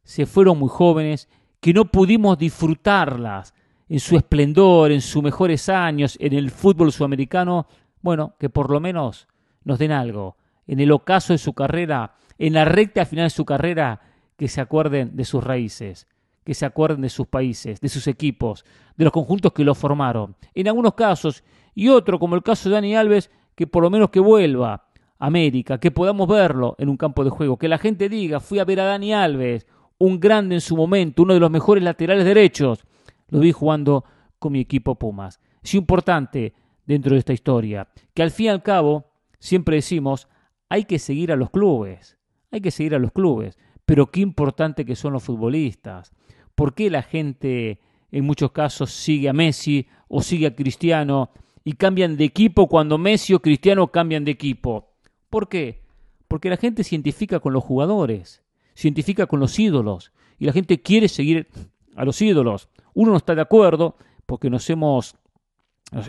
se 0.04 0.26
fueron 0.26 0.60
muy 0.60 0.70
jóvenes, 0.70 1.28
que 1.60 1.74
no 1.74 1.86
pudimos 1.86 2.38
disfrutarlas 2.38 3.54
en 3.90 4.00
su 4.00 4.18
esplendor, 4.18 4.92
en 4.92 5.02
sus 5.02 5.24
mejores 5.24 5.70
años, 5.70 6.18
en 6.22 6.34
el 6.34 6.52
fútbol 6.52 6.92
sudamericano, 6.92 7.68
bueno, 8.02 8.36
que 8.40 8.50
por 8.50 8.70
lo 8.70 8.80
menos 8.80 9.28
nos 9.64 9.80
den 9.80 9.92
algo. 9.92 10.38
En 10.66 10.80
el 10.80 10.92
ocaso 10.92 11.34
de 11.34 11.38
su 11.38 11.54
carrera, 11.54 12.16
en 12.38 12.54
la 12.54 12.66
recta 12.66 13.06
final 13.06 13.26
de 13.26 13.32
su 13.32 13.46
carrera, 13.46 14.02
que 14.38 14.48
se 14.48 14.62
acuerden 14.62 15.16
de 15.16 15.26
sus 15.26 15.44
raíces, 15.44 16.08
que 16.48 16.54
se 16.54 16.66
acuerden 16.66 17.02
de 17.02 17.10
sus 17.10 17.28
países, 17.28 17.82
de 17.82 17.90
sus 17.90 18.08
equipos, 18.08 18.64
de 18.96 19.04
los 19.04 19.12
conjuntos 19.12 19.52
que 19.52 19.66
lo 19.66 19.76
formaron. 19.76 20.38
En 20.56 20.70
algunos 20.70 20.94
casos, 20.94 21.44
y 21.76 21.90
otro, 21.90 22.20
como 22.20 22.36
el 22.36 22.42
caso 22.42 22.70
de 22.70 22.76
Dani 22.76 22.96
Alves, 22.96 23.30
que 23.54 23.68
por 23.68 23.84
lo 23.84 23.90
menos 23.90 24.12
que 24.12 24.22
vuelva 24.22 24.88
a 25.20 25.26
América, 25.28 25.78
que 25.78 25.92
podamos 25.92 26.26
verlo 26.26 26.78
en 26.80 26.88
un 26.88 26.96
campo 26.96 27.26
de 27.26 27.32
juego, 27.32 27.58
que 27.58 27.68
la 27.68 27.78
gente 27.78 28.08
diga, 28.08 28.40
fui 28.40 28.60
a 28.60 28.64
ver 28.64 28.80
a 28.80 28.86
Dani 28.86 29.14
Alves, 29.14 29.68
un 29.98 30.22
grande 30.22 30.56
en 30.56 30.62
su 30.62 30.78
momento, 30.78 31.24
uno 31.24 31.34
de 31.34 31.42
los 31.42 31.52
mejores 31.52 31.84
laterales 31.84 32.24
derechos, 32.24 32.86
lo 33.28 33.40
vi 33.40 33.52
jugando 33.52 34.06
con 34.40 34.54
mi 34.54 34.62
equipo 34.62 34.96
Pumas. 34.96 35.42
Es 35.62 35.76
importante 35.76 36.54
dentro 36.86 37.12
de 37.12 37.20
esta 37.20 37.34
historia, 37.34 37.90
que 38.14 38.24
al 38.24 38.32
fin 38.32 38.46
y 38.46 38.50
al 38.50 38.64
cabo, 38.64 39.12
siempre 39.38 39.76
decimos, 39.76 40.30
hay 40.70 40.86
que 40.86 40.98
seguir 40.98 41.34
a 41.34 41.36
los 41.36 41.50
clubes, 41.50 42.18
hay 42.52 42.62
que 42.62 42.72
seguir 42.72 42.96
a 42.96 43.00
los 43.00 43.12
clubes, 43.12 43.58
pero 43.88 44.12
qué 44.12 44.20
importante 44.20 44.84
que 44.84 44.98
son 44.98 45.14
los 45.14 45.24
futbolistas. 45.24 46.12
¿Por 46.56 46.76
qué 46.76 46.90
la 46.90 47.04
gente 47.04 47.80
en 48.12 48.26
muchos 48.26 48.52
casos 48.52 48.92
sigue 48.92 49.30
a 49.30 49.34
Messi 49.34 49.88
o 50.10 50.22
sigue 50.22 50.48
a 50.48 50.56
Cristiano 50.56 51.30
y 51.64 51.72
cambian 51.72 52.18
de 52.18 52.26
equipo 52.26 52.68
cuando 52.68 52.98
Messi 52.98 53.34
o 53.34 53.42
Cristiano 53.42 53.88
cambian 53.88 54.26
de 54.26 54.32
equipo? 54.32 54.92
¿Por 55.30 55.48
qué? 55.48 55.86
Porque 56.28 56.50
la 56.50 56.58
gente 56.58 56.84
se 56.84 56.96
identifica 56.96 57.40
con 57.40 57.54
los 57.54 57.64
jugadores, 57.64 58.44
se 58.74 58.90
identifica 58.90 59.26
con 59.26 59.40
los 59.40 59.58
ídolos 59.58 60.12
y 60.38 60.44
la 60.44 60.52
gente 60.52 60.82
quiere 60.82 61.08
seguir 61.08 61.48
a 61.96 62.04
los 62.04 62.22
ídolos. 62.22 62.68
Uno 62.94 63.12
no 63.12 63.18
está 63.18 63.36
de 63.36 63.42
acuerdo 63.42 63.96
porque 64.26 64.50
nos 64.50 64.70
hemos, 64.70 65.16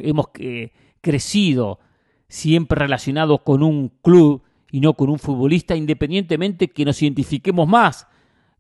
hemos 0.01 0.27
eh, 0.41 0.73
crecido 1.01 1.79
siempre 2.29 2.81
relacionados 2.81 3.43
con 3.43 3.63
un 3.63 3.93
club 4.03 4.43
y 4.71 4.81
no 4.81 4.95
con 4.95 5.11
un 5.11 5.19
futbolista, 5.19 5.75
independientemente 5.75 6.69
que 6.69 6.85
nos 6.85 7.01
identifiquemos 7.03 7.67
más 7.67 8.07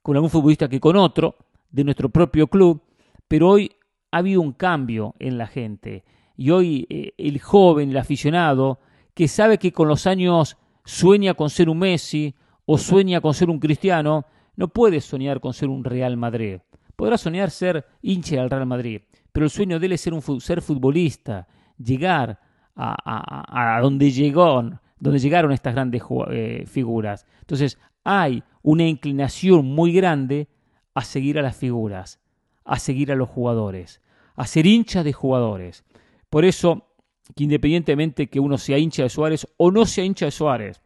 con 0.02 0.16
algún 0.16 0.30
futbolista 0.30 0.68
que 0.68 0.80
con 0.80 0.96
otro 0.96 1.36
de 1.70 1.84
nuestro 1.84 2.08
propio 2.08 2.46
club, 2.46 2.82
pero 3.26 3.50
hoy 3.50 3.70
ha 4.10 4.18
habido 4.18 4.40
un 4.40 4.52
cambio 4.52 5.14
en 5.18 5.36
la 5.36 5.46
gente 5.46 6.04
y 6.36 6.50
hoy 6.50 6.86
eh, 6.88 7.12
el 7.18 7.40
joven, 7.40 7.90
el 7.90 7.96
aficionado, 7.96 8.78
que 9.12 9.28
sabe 9.28 9.58
que 9.58 9.72
con 9.72 9.88
los 9.88 10.06
años 10.06 10.56
sueña 10.84 11.34
con 11.34 11.50
ser 11.50 11.68
un 11.68 11.80
Messi 11.80 12.34
o 12.64 12.78
sueña 12.78 13.20
con 13.20 13.34
ser 13.34 13.50
un 13.50 13.58
cristiano, 13.58 14.24
no 14.56 14.68
puede 14.68 15.00
soñar 15.00 15.40
con 15.40 15.52
ser 15.52 15.68
un 15.68 15.84
Real 15.84 16.16
Madrid. 16.16 16.58
Podrá 16.96 17.18
soñar 17.18 17.50
ser 17.50 17.84
hincha 18.02 18.36
del 18.36 18.50
Real 18.50 18.66
Madrid, 18.66 19.02
pero 19.32 19.44
el 19.44 19.50
sueño 19.50 19.78
de 19.78 19.86
él 19.86 19.92
es 19.92 20.00
ser, 20.00 20.14
un, 20.14 20.40
ser 20.40 20.62
futbolista, 20.62 21.46
llegar 21.76 22.40
a, 22.74 23.76
a 23.76 23.80
donde 23.80 24.10
llegó, 24.10 24.62
donde 25.00 25.18
llegaron 25.18 25.52
estas 25.52 25.74
grandes 25.74 26.02
eh, 26.30 26.64
figuras. 26.66 27.26
Entonces 27.40 27.78
hay 28.04 28.42
una 28.62 28.86
inclinación 28.86 29.66
muy 29.66 29.92
grande 29.92 30.48
a 30.94 31.02
seguir 31.02 31.38
a 31.38 31.42
las 31.42 31.56
figuras, 31.56 32.20
a 32.64 32.78
seguir 32.78 33.12
a 33.12 33.16
los 33.16 33.28
jugadores, 33.28 34.00
a 34.34 34.46
ser 34.46 34.66
hincha 34.66 35.02
de 35.02 35.12
jugadores. 35.12 35.84
Por 36.30 36.44
eso, 36.44 36.88
que 37.36 37.44
independientemente 37.44 38.28
que 38.28 38.40
uno 38.40 38.58
sea 38.58 38.78
hincha 38.78 39.02
de 39.04 39.08
Suárez 39.08 39.46
o 39.56 39.70
no 39.70 39.86
sea 39.86 40.04
hincha 40.04 40.26
de 40.26 40.30
Suárez, 40.30 40.82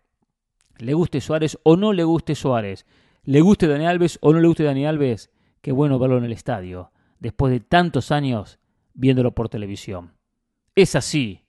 le 0.79 0.95
guste 0.95 1.21
Suárez 1.21 1.59
o 1.63 1.77
no 1.77 1.93
le 1.93 2.05
guste 2.05 2.35
Suárez, 2.35 2.87
le 3.25 3.41
guste 3.41 3.67
Dani 3.69 3.87
Alves 3.87 4.19
o 4.21 4.33
no 4.33 4.41
le 4.41 4.49
guste 4.49 4.65
Dani 4.65 4.87
Alves, 4.87 5.31
qué 5.61 5.73
bueno 5.73 5.99
verlo 5.99 6.19
en 6.19 6.25
el 6.25 6.33
estadio, 6.33 6.91
después 7.21 7.53
de 7.53 7.61
tantos 7.61 8.11
años 8.11 8.59
viéndolo 8.95 9.33
por 9.33 9.49
televisión. 9.49 10.13
Es 10.75 10.97
así 10.97 11.41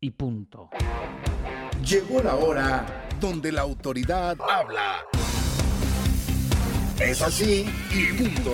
y 0.00 0.10
punto. 0.10 0.70
Llegó 1.84 2.22
la 2.22 2.36
hora 2.36 3.08
donde 3.20 3.50
la 3.50 3.62
autoridad 3.62 4.36
habla. 4.40 4.98
Es 7.00 7.20
así 7.20 7.66
y 7.90 8.16
punto. 8.16 8.50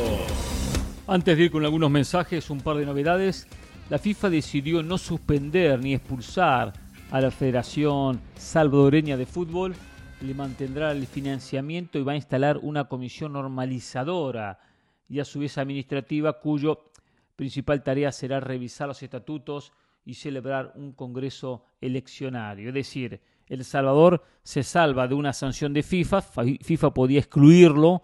Antes 1.07 1.37
de 1.37 1.45
ir 1.45 1.51
con 1.51 1.63
algunos 1.63 1.91
mensajes, 1.91 2.49
un 2.49 2.61
par 2.63 2.79
de 2.79 2.87
novedades. 2.87 3.47
La 3.91 3.99
FIFA 3.99 4.31
decidió 4.31 4.83
no 4.83 4.97
suspender 4.97 5.79
ni 5.79 5.95
expulsar 5.95 6.73
a 7.11 7.21
la 7.21 7.31
Federación 7.31 8.21
Salvadoreña 8.35 9.19
de 9.19 9.27
Fútbol. 9.27 9.75
Le 10.23 10.33
mantendrá 10.33 10.93
el 10.93 11.07
financiamiento 11.07 11.99
y 11.99 12.05
va 12.05 12.13
a 12.13 12.17
instalar 12.17 12.59
una 12.63 12.85
comisión 12.85 13.35
normalizadora 13.35 14.59
y 15.07 15.21
a 15.21 15.25
su 15.27 15.41
vez 15.41 15.59
administrativa 15.59 16.41
cuyo 16.41 16.91
principal 17.37 17.83
tarea 17.83 18.11
será 18.11 18.41
revisar 18.41 18.89
los 18.89 19.03
estatutos 19.03 19.73
y 20.09 20.15
celebrar 20.15 20.73
un 20.75 20.93
congreso 20.93 21.67
eleccionario. 21.83 22.69
Es 22.69 22.75
decir, 22.75 23.21
El 23.47 23.63
Salvador 23.63 24.25
se 24.43 24.63
salva 24.63 25.07
de 25.07 25.15
una 25.15 25.35
sanción 25.35 25.75
de 25.75 25.83
FIFA, 25.83 26.23
FIFA 26.23 26.95
podía 26.95 27.19
excluirlo 27.19 28.03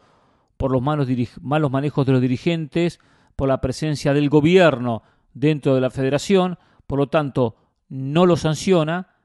por 0.59 0.71
los 0.71 0.83
malos, 0.83 1.09
malos 1.41 1.71
manejos 1.71 2.05
de 2.05 2.13
los 2.13 2.21
dirigentes, 2.21 3.01
por 3.37 3.49
la 3.49 3.63
presencia 3.63 4.13
del 4.13 4.29
gobierno 4.29 5.03
dentro 5.33 5.75
de 5.75 5.81
la 5.81 5.89
federación, 5.89 6.59
por 6.87 6.99
lo 6.99 7.07
tanto 7.07 7.57
no 7.89 8.27
lo 8.27 8.37
sanciona 8.37 9.17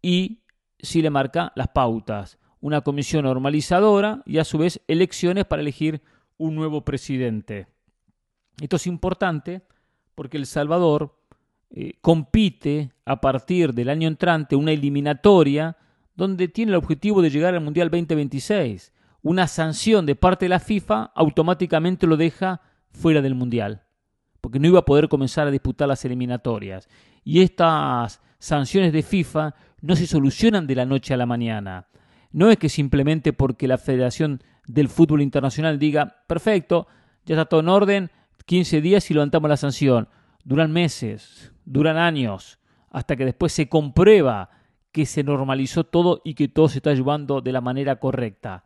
y 0.00 0.42
sí 0.78 1.02
le 1.02 1.10
marca 1.10 1.50
las 1.56 1.68
pautas, 1.68 2.38
una 2.60 2.82
comisión 2.82 3.24
normalizadora 3.24 4.22
y 4.26 4.38
a 4.38 4.44
su 4.44 4.58
vez 4.58 4.80
elecciones 4.86 5.44
para 5.44 5.62
elegir 5.62 6.02
un 6.36 6.54
nuevo 6.54 6.84
presidente. 6.84 7.66
Esto 8.60 8.76
es 8.76 8.86
importante 8.86 9.62
porque 10.14 10.36
El 10.36 10.46
Salvador 10.46 11.17
eh, 11.70 11.94
compite 12.00 12.92
a 13.04 13.20
partir 13.20 13.74
del 13.74 13.90
año 13.90 14.08
entrante 14.08 14.56
una 14.56 14.72
eliminatoria 14.72 15.76
donde 16.14 16.48
tiene 16.48 16.70
el 16.70 16.76
objetivo 16.76 17.22
de 17.22 17.30
llegar 17.30 17.54
al 17.54 17.60
Mundial 17.60 17.90
2026. 17.90 18.92
Una 19.22 19.46
sanción 19.46 20.06
de 20.06 20.16
parte 20.16 20.46
de 20.46 20.50
la 20.50 20.60
FIFA 20.60 21.12
automáticamente 21.14 22.06
lo 22.06 22.16
deja 22.16 22.60
fuera 22.90 23.20
del 23.20 23.34
Mundial, 23.34 23.82
porque 24.40 24.58
no 24.58 24.68
iba 24.68 24.80
a 24.80 24.84
poder 24.84 25.08
comenzar 25.08 25.46
a 25.46 25.50
disputar 25.50 25.88
las 25.88 26.04
eliminatorias. 26.04 26.88
Y 27.22 27.42
estas 27.42 28.20
sanciones 28.38 28.92
de 28.92 29.02
FIFA 29.02 29.54
no 29.80 29.94
se 29.94 30.06
solucionan 30.06 30.66
de 30.66 30.74
la 30.74 30.86
noche 30.86 31.14
a 31.14 31.18
la 31.18 31.26
mañana. 31.26 31.86
No 32.32 32.50
es 32.50 32.58
que 32.58 32.68
simplemente 32.68 33.32
porque 33.32 33.68
la 33.68 33.78
Federación 33.78 34.42
del 34.66 34.88
Fútbol 34.88 35.22
Internacional 35.22 35.78
diga, 35.78 36.22
perfecto, 36.26 36.86
ya 37.26 37.34
está 37.34 37.44
todo 37.44 37.60
en 37.60 37.68
orden, 37.68 38.10
15 38.46 38.80
días 38.80 39.10
y 39.10 39.14
levantamos 39.14 39.50
la 39.50 39.56
sanción. 39.56 40.08
Duran 40.44 40.72
meses, 40.72 41.52
duran 41.64 41.96
años, 41.96 42.58
hasta 42.90 43.16
que 43.16 43.24
después 43.24 43.52
se 43.52 43.68
comprueba 43.68 44.50
que 44.92 45.06
se 45.06 45.22
normalizó 45.22 45.84
todo 45.84 46.22
y 46.24 46.34
que 46.34 46.48
todo 46.48 46.68
se 46.68 46.78
está 46.78 46.94
llevando 46.94 47.40
de 47.40 47.52
la 47.52 47.60
manera 47.60 47.96
correcta. 47.96 48.64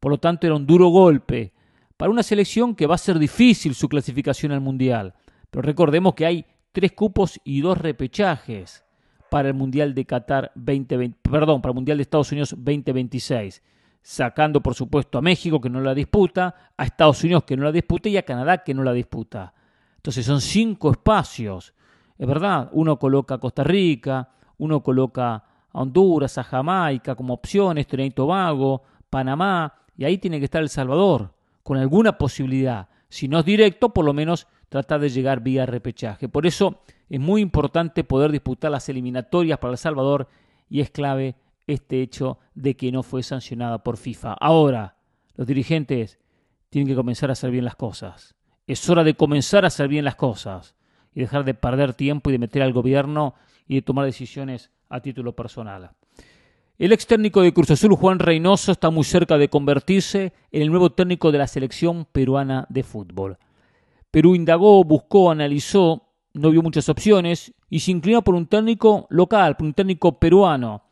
Por 0.00 0.12
lo 0.12 0.18
tanto, 0.18 0.46
era 0.46 0.54
un 0.56 0.66
duro 0.66 0.88
golpe 0.88 1.52
para 1.96 2.10
una 2.10 2.22
selección 2.22 2.74
que 2.74 2.86
va 2.86 2.96
a 2.96 2.98
ser 2.98 3.18
difícil 3.18 3.74
su 3.74 3.88
clasificación 3.88 4.52
al 4.52 4.60
Mundial. 4.60 5.14
Pero 5.50 5.62
recordemos 5.62 6.14
que 6.14 6.26
hay 6.26 6.44
tres 6.72 6.92
cupos 6.92 7.40
y 7.44 7.60
dos 7.62 7.78
repechajes 7.78 8.84
para 9.30 9.48
el 9.48 9.54
Mundial 9.54 9.94
de 9.94 10.04
Qatar 10.04 10.52
2020, 10.54 11.18
perdón, 11.30 11.62
para 11.62 11.70
el 11.70 11.76
Mundial 11.76 11.98
de 11.98 12.02
Estados 12.02 12.30
Unidos 12.32 12.50
2026, 12.50 13.62
sacando 14.02 14.62
por 14.62 14.74
supuesto 14.74 15.18
a 15.18 15.22
México 15.22 15.60
que 15.60 15.70
no 15.70 15.80
la 15.80 15.94
disputa, 15.94 16.54
a 16.76 16.84
Estados 16.84 17.24
Unidos 17.24 17.44
que 17.44 17.56
no 17.56 17.64
la 17.64 17.72
disputa 17.72 18.08
y 18.08 18.16
a 18.16 18.24
Canadá 18.24 18.58
que 18.58 18.74
no 18.74 18.82
la 18.82 18.92
disputa. 18.92 19.54
Entonces 20.06 20.26
son 20.26 20.40
cinco 20.40 20.90
espacios 20.90 21.74
es 22.18 22.26
verdad, 22.26 22.70
uno 22.72 22.98
coloca 22.98 23.34
a 23.34 23.38
Costa 23.38 23.62
Rica, 23.62 24.30
uno 24.58 24.82
coloca 24.82 25.34
a 25.34 25.44
Honduras, 25.72 26.38
a 26.38 26.44
Jamaica 26.44 27.14
como 27.14 27.34
opciones, 27.34 27.86
Trinidad 27.86 28.10
y 28.10 28.14
Tobago, 28.14 28.82
Panamá, 29.10 29.74
y 29.96 30.04
ahí 30.04 30.18
tiene 30.18 30.38
que 30.38 30.46
estar 30.46 30.62
El 30.62 30.68
Salvador, 30.68 31.34
con 31.62 31.76
alguna 31.76 32.16
posibilidad. 32.16 32.88
Si 33.08 33.28
no 33.28 33.38
es 33.38 33.44
directo, 33.44 33.90
por 33.90 34.04
lo 34.04 34.14
menos 34.14 34.46
tratar 34.68 35.00
de 35.00 35.10
llegar 35.10 35.40
vía 35.40 35.66
repechaje. 35.66 36.28
Por 36.28 36.46
eso 36.46 36.80
es 37.08 37.20
muy 37.20 37.40
importante 37.42 38.02
poder 38.02 38.32
disputar 38.32 38.70
las 38.70 38.88
eliminatorias 38.88 39.58
para 39.58 39.72
El 39.72 39.78
Salvador 39.78 40.28
y 40.68 40.80
es 40.80 40.90
clave 40.90 41.36
este 41.66 42.00
hecho 42.00 42.38
de 42.54 42.76
que 42.76 42.90
no 42.90 43.02
fue 43.02 43.22
sancionada 43.22 43.82
por 43.82 43.96
FIFA. 43.96 44.36
Ahora, 44.40 44.96
los 45.34 45.46
dirigentes 45.46 46.18
tienen 46.70 46.88
que 46.88 46.96
comenzar 46.96 47.28
a 47.28 47.34
hacer 47.34 47.50
bien 47.50 47.64
las 47.64 47.76
cosas. 47.76 48.36
Es 48.66 48.90
hora 48.90 49.04
de 49.04 49.14
comenzar 49.14 49.64
a 49.64 49.68
hacer 49.68 49.86
bien 49.86 50.04
las 50.04 50.16
cosas 50.16 50.74
y 51.14 51.20
dejar 51.20 51.44
de 51.44 51.54
perder 51.54 51.94
tiempo 51.94 52.30
y 52.30 52.32
de 52.32 52.40
meter 52.40 52.62
al 52.62 52.72
gobierno 52.72 53.34
y 53.68 53.76
de 53.76 53.82
tomar 53.82 54.04
decisiones 54.04 54.70
a 54.88 55.00
título 55.00 55.36
personal. 55.36 55.92
El 56.78 56.92
ex 56.92 57.06
técnico 57.06 57.42
de 57.42 57.54
Cruz 57.54 57.70
Azul, 57.70 57.94
Juan 57.94 58.18
Reynoso, 58.18 58.72
está 58.72 58.90
muy 58.90 59.04
cerca 59.04 59.38
de 59.38 59.48
convertirse 59.48 60.32
en 60.50 60.62
el 60.62 60.70
nuevo 60.70 60.90
técnico 60.90 61.30
de 61.30 61.38
la 61.38 61.46
selección 61.46 62.06
peruana 62.10 62.66
de 62.68 62.82
fútbol. 62.82 63.38
Perú 64.10 64.34
indagó, 64.34 64.82
buscó, 64.82 65.30
analizó, 65.30 66.02
no 66.34 66.50
vio 66.50 66.60
muchas 66.60 66.88
opciones 66.88 67.54
y 67.70 67.80
se 67.80 67.92
inclinó 67.92 68.22
por 68.22 68.34
un 68.34 68.46
técnico 68.46 69.06
local, 69.10 69.56
por 69.56 69.66
un 69.66 69.74
técnico 69.74 70.18
peruano, 70.18 70.82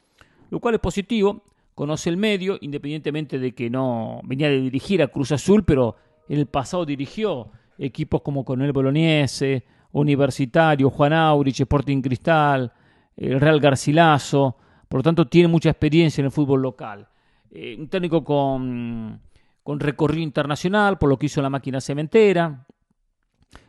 lo 0.48 0.60
cual 0.60 0.76
es 0.76 0.80
positivo. 0.80 1.42
Conoce 1.74 2.08
el 2.08 2.16
medio, 2.16 2.56
independientemente 2.60 3.40
de 3.40 3.52
que 3.52 3.68
no 3.68 4.20
venía 4.22 4.48
de 4.48 4.60
dirigir 4.60 5.02
a 5.02 5.08
Cruz 5.08 5.32
Azul, 5.32 5.64
pero 5.64 5.96
en 6.28 6.38
el 6.38 6.46
pasado 6.46 6.87
dirigió 6.87 7.50
equipos 7.78 8.22
como 8.22 8.44
Coronel 8.44 8.72
Bolognese, 8.72 9.64
Universitario, 9.92 10.90
Juan 10.90 11.12
Aurich, 11.12 11.60
Sporting 11.60 12.02
Cristal, 12.02 12.72
el 13.16 13.40
Real 13.40 13.60
Garcilaso, 13.60 14.56
por 14.88 14.98
lo 14.98 15.02
tanto 15.02 15.26
tiene 15.26 15.48
mucha 15.48 15.70
experiencia 15.70 16.20
en 16.20 16.26
el 16.26 16.32
fútbol 16.32 16.62
local. 16.62 17.08
Eh, 17.50 17.76
un 17.78 17.88
técnico 17.88 18.24
con, 18.24 19.20
con 19.62 19.80
recorrido 19.80 20.22
internacional, 20.22 20.98
por 20.98 21.08
lo 21.08 21.18
que 21.18 21.26
hizo 21.26 21.40
la 21.40 21.50
máquina 21.50 21.80
cementera. 21.80 22.66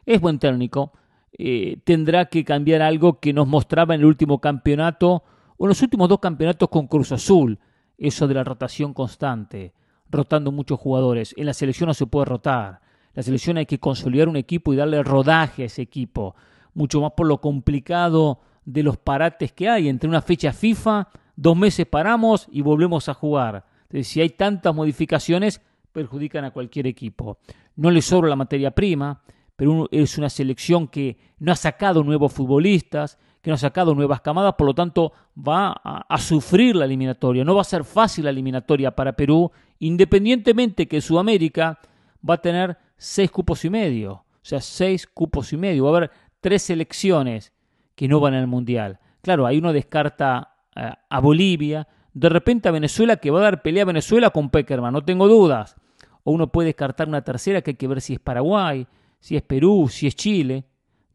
Es 0.06 0.20
buen 0.20 0.40
técnico. 0.40 0.92
Eh, 1.38 1.78
tendrá 1.84 2.26
que 2.26 2.44
cambiar 2.44 2.82
algo 2.82 3.20
que 3.20 3.34
nos 3.34 3.48
mostraba 3.48 3.94
en 3.94 4.02
el 4.02 4.06
último 4.06 4.40
campeonato, 4.40 5.24
o 5.58 5.66
en 5.66 5.70
los 5.70 5.82
últimos 5.82 6.10
dos 6.10 6.20
campeonatos 6.20 6.70
con 6.70 6.88
Cruz 6.88 7.12
Azul, 7.12 7.60
eso 7.98 8.28
de 8.28 8.34
la 8.34 8.44
rotación 8.44 8.94
constante, 8.94 9.74
rotando 10.10 10.52
muchos 10.52 10.80
jugadores. 10.80 11.34
En 11.38 11.46
la 11.46 11.54
selección 11.54 11.88
no 11.88 11.94
se 11.94 12.08
puede 12.08 12.26
rotar. 12.26 12.82
La 13.16 13.24
selección 13.24 13.58
hay 13.58 13.66
que 13.66 13.80
consolidar 13.80 14.28
un 14.28 14.36
equipo 14.36 14.74
y 14.74 14.76
darle 14.76 15.02
rodaje 15.02 15.64
a 15.64 15.66
ese 15.66 15.82
equipo. 15.82 16.36
Mucho 16.74 17.02
más 17.02 17.14
por 17.14 17.28
lo 17.28 17.40
complicado 17.40 18.42
de 18.66 18.84
los 18.84 18.98
parates 18.98 19.54
que 19.54 19.70
hay. 19.70 19.88
Entre 19.88 20.10
una 20.10 20.22
fecha 20.22 20.52
FIFA, 20.52 21.08
dos 21.36 21.58
meses 21.58 21.86
paramos 21.86 22.48
y 22.52 22.62
volvemos 22.62 23.10
a 23.10 23.14
jugar. 23.14 23.66
Si 24.04 24.20
hay 24.20 24.32
tantas 24.32 24.76
modificaciones, 24.76 25.62
perjudican 25.94 26.44
a 26.44 26.52
cualquier 26.52 26.88
equipo. 26.88 27.38
No 27.78 27.90
le 27.90 28.02
sobra 28.02 28.30
la 28.30 28.36
materia 28.36 28.72
prima, 28.72 29.22
pero 29.56 29.88
es 29.92 30.18
una 30.18 30.30
selección 30.30 30.88
que 30.90 31.18
no 31.40 31.54
ha 31.54 31.56
sacado 31.56 32.04
nuevos 32.04 32.34
futbolistas, 32.34 33.18
que 33.42 33.50
no 33.52 33.56
ha 33.56 33.60
sacado 33.60 33.96
nuevas 33.96 34.22
camadas, 34.22 34.56
por 34.56 34.68
lo 34.68 34.74
tanto 34.74 35.14
va 35.38 35.72
a, 35.72 36.18
sufrir 36.18 36.76
la 36.76 36.86
eliminatoria. 36.86 37.46
No 37.46 37.56
va 37.56 37.62
a 37.62 37.66
ser 37.66 37.84
fácil 37.84 38.26
la 38.26 38.32
eliminatoria 38.32 38.92
para 38.92 39.14
Perú, 39.14 39.52
independientemente 39.80 40.88
que 40.88 41.00
Sudamérica 41.00 41.80
va 42.28 42.34
a 42.34 42.42
tener 42.42 42.78
seis 42.98 43.32
cupos 43.32 43.66
y 43.66 43.70
medio. 43.70 44.14
O 44.14 44.26
sea, 44.42 44.62
seis 44.62 45.08
cupos 45.08 45.54
y 45.54 45.58
medio. 45.58 45.86
Va 45.86 45.92
a 45.92 45.98
haber 45.98 46.12
tres 46.42 46.64
selecciones 46.64 47.54
que 47.96 48.08
no 48.08 48.20
van 48.20 48.34
al 48.34 48.48
Mundial. 48.48 49.00
Claro, 49.22 49.46
ahí 49.46 49.58
uno 49.58 49.74
descarta 49.74 50.56
eh, 50.76 50.92
a 51.10 51.20
Bolivia, 51.20 51.88
de 52.14 52.30
repente 52.30 52.70
a 52.70 52.72
Venezuela, 52.72 53.18
que 53.18 53.32
va 53.32 53.40
a 53.40 53.44
dar 53.44 53.62
pelea 53.62 53.84
a 53.84 53.88
Venezuela 53.88 54.30
con 54.30 54.50
Peckerman, 54.50 54.94
no 54.94 55.04
tengo 55.04 55.28
dudas. 55.28 55.76
O 56.24 56.32
uno 56.32 56.52
puede 56.52 56.68
descartar 56.68 57.08
una 57.08 57.24
tercera 57.24 57.62
que 57.62 57.72
hay 57.72 57.76
que 57.76 57.88
ver 57.88 58.02
si 58.02 58.14
es 58.14 58.20
Paraguay, 58.20 58.88
si 59.20 59.36
es 59.36 59.42
Perú, 59.42 59.88
si 59.90 60.08
es 60.08 60.16
Chile. 60.16 60.66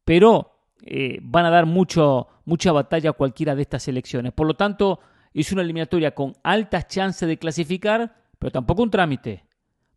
Pero 0.05 0.57
eh, 0.83 1.19
van 1.23 1.45
a 1.45 1.51
dar 1.51 1.66
mucho, 1.66 2.29
mucha 2.45 2.73
batalla 2.73 3.11
a 3.11 3.14
cualquiera 3.14 3.55
de 3.55 3.62
estas 3.62 3.85
selecciones. 3.85 4.33
Por 4.33 4.47
lo 4.47 4.55
tanto, 4.55 5.01
es 5.33 5.53
una 5.53 5.62
eliminatoria 5.62 6.14
con 6.14 6.35
altas 6.43 6.88
chances 6.88 7.29
de 7.29 7.38
clasificar, 7.38 8.14
pero 8.38 8.51
tampoco 8.51 8.83
un 8.83 8.90
trámite. 8.90 9.45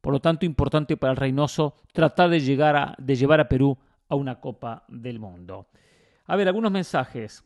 Por 0.04 0.12
lo 0.12 0.20
tanto, 0.20 0.46
importante 0.46 0.98
para 0.98 1.12
el 1.12 1.18
Reynoso 1.18 1.76
tratar 1.94 2.30
de, 2.30 2.42
llegar 2.42 2.76
a, 2.76 2.94
llevar 2.98 3.40
a 3.40 3.48
Perú 3.48 3.78
a 4.10 4.16
una 4.16 4.42
Copa 4.42 4.84
del 4.90 5.18
Mundo. 5.18 5.70
A 6.26 6.36
ver, 6.36 6.50
algunos 6.50 6.74
mensajes. 6.74 7.46